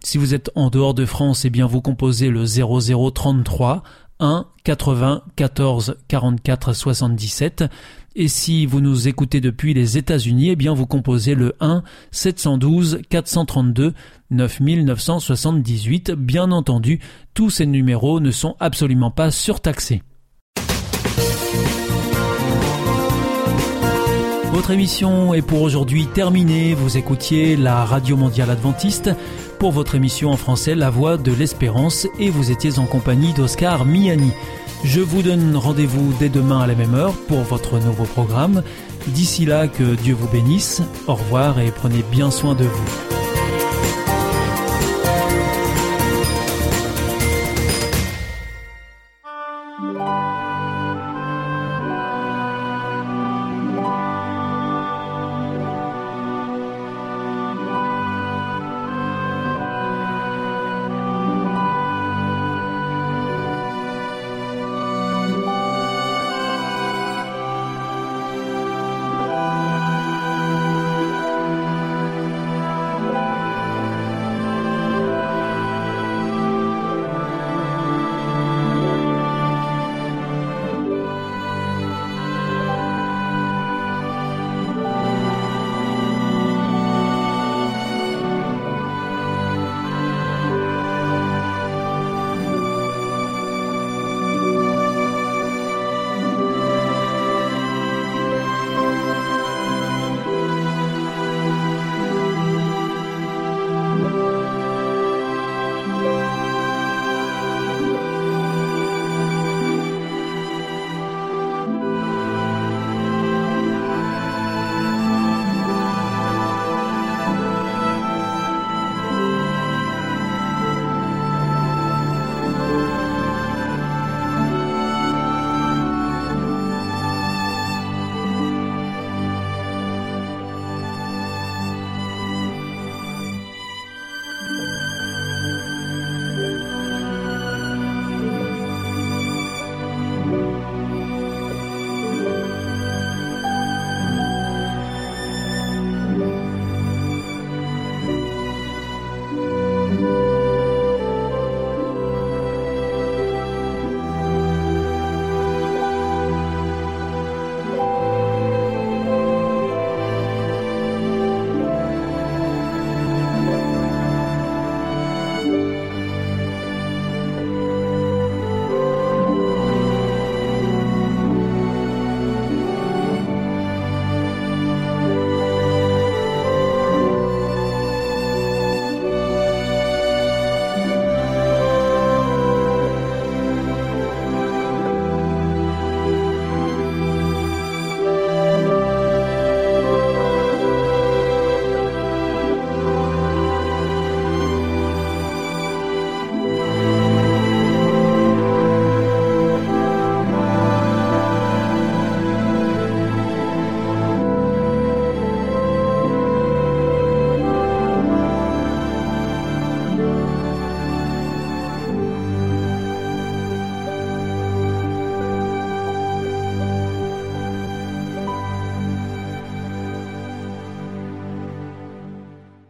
Si 0.02 0.18
vous 0.18 0.34
êtes 0.34 0.52
en 0.56 0.70
dehors 0.70 0.94
de 0.94 1.06
France, 1.06 1.44
eh 1.44 1.50
bien 1.50 1.66
vous 1.66 1.82
composez 1.82 2.30
le 2.30 2.46
00 2.46 3.12
33 3.12 3.84
1 4.20 4.46
80 4.64 5.24
14 5.36 5.98
44 6.08 6.74
77. 6.74 7.66
Et 8.16 8.28
si 8.28 8.66
vous 8.66 8.82
nous 8.82 9.08
écoutez 9.08 9.42
depuis 9.42 9.76
les 9.76 9.98
États-Unis, 9.98 10.50
eh 10.50 10.56
bien 10.56 10.74
vous 10.74 10.88
composez 10.88 11.36
le 11.36 11.54
1 11.60 11.84
712 12.12 13.02
432 13.10 13.94
9978. 14.32 16.12
Bien 16.12 16.52
entendu, 16.52 17.00
tous 17.34 17.52
ces 17.52 17.66
numéros 17.66 18.20
ne 18.20 18.32
sont 18.32 18.56
absolument 18.60 19.12
pas 19.12 19.30
surtaxés. 19.30 20.02
Votre 24.52 24.72
émission 24.72 25.36
est 25.36 25.44
pour 25.44 25.62
aujourd'hui 25.62 26.08
terminée. 26.08 26.74
Vous 26.74 26.98
écoutiez 26.98 27.56
la 27.56 27.86
Radio 27.86 28.18
Mondiale 28.18 28.50
Adventiste 28.50 29.12
pour 29.60 29.72
votre 29.72 29.96
émission 29.96 30.30
en 30.30 30.38
français 30.38 30.76
La 30.76 30.89
Voix 30.89 31.17
de 31.17 31.32
l'Espérance 31.32 32.08
et 32.20 32.30
vous 32.30 32.52
étiez 32.52 32.80
en 32.80 32.86
compagnie 32.86 33.34
d'Oscar 33.34 33.86
Miani. 33.86 34.32
Je 34.84 35.02
vous 35.02 35.22
donne 35.22 35.56
rendez-vous 35.56 36.13
dès 36.20 36.30
demain 36.30 36.60
à 36.62 36.67
la 36.67 36.76
même 36.76 36.93
heure 36.93 37.13
pour 37.28 37.41
votre 37.41 37.80
nouveau 37.80 38.06
programme. 38.06 38.63
D'ici 39.08 39.46
là, 39.46 39.67
que 39.67 39.96
Dieu 39.96 40.13
vous 40.13 40.28
bénisse. 40.28 40.82
Au 41.08 41.15
revoir 41.15 41.60
et 41.60 41.72
prenez 41.72 42.04
bien 42.12 42.32
soin 42.32 42.56
de 42.56 42.65
vous. 42.65 43.27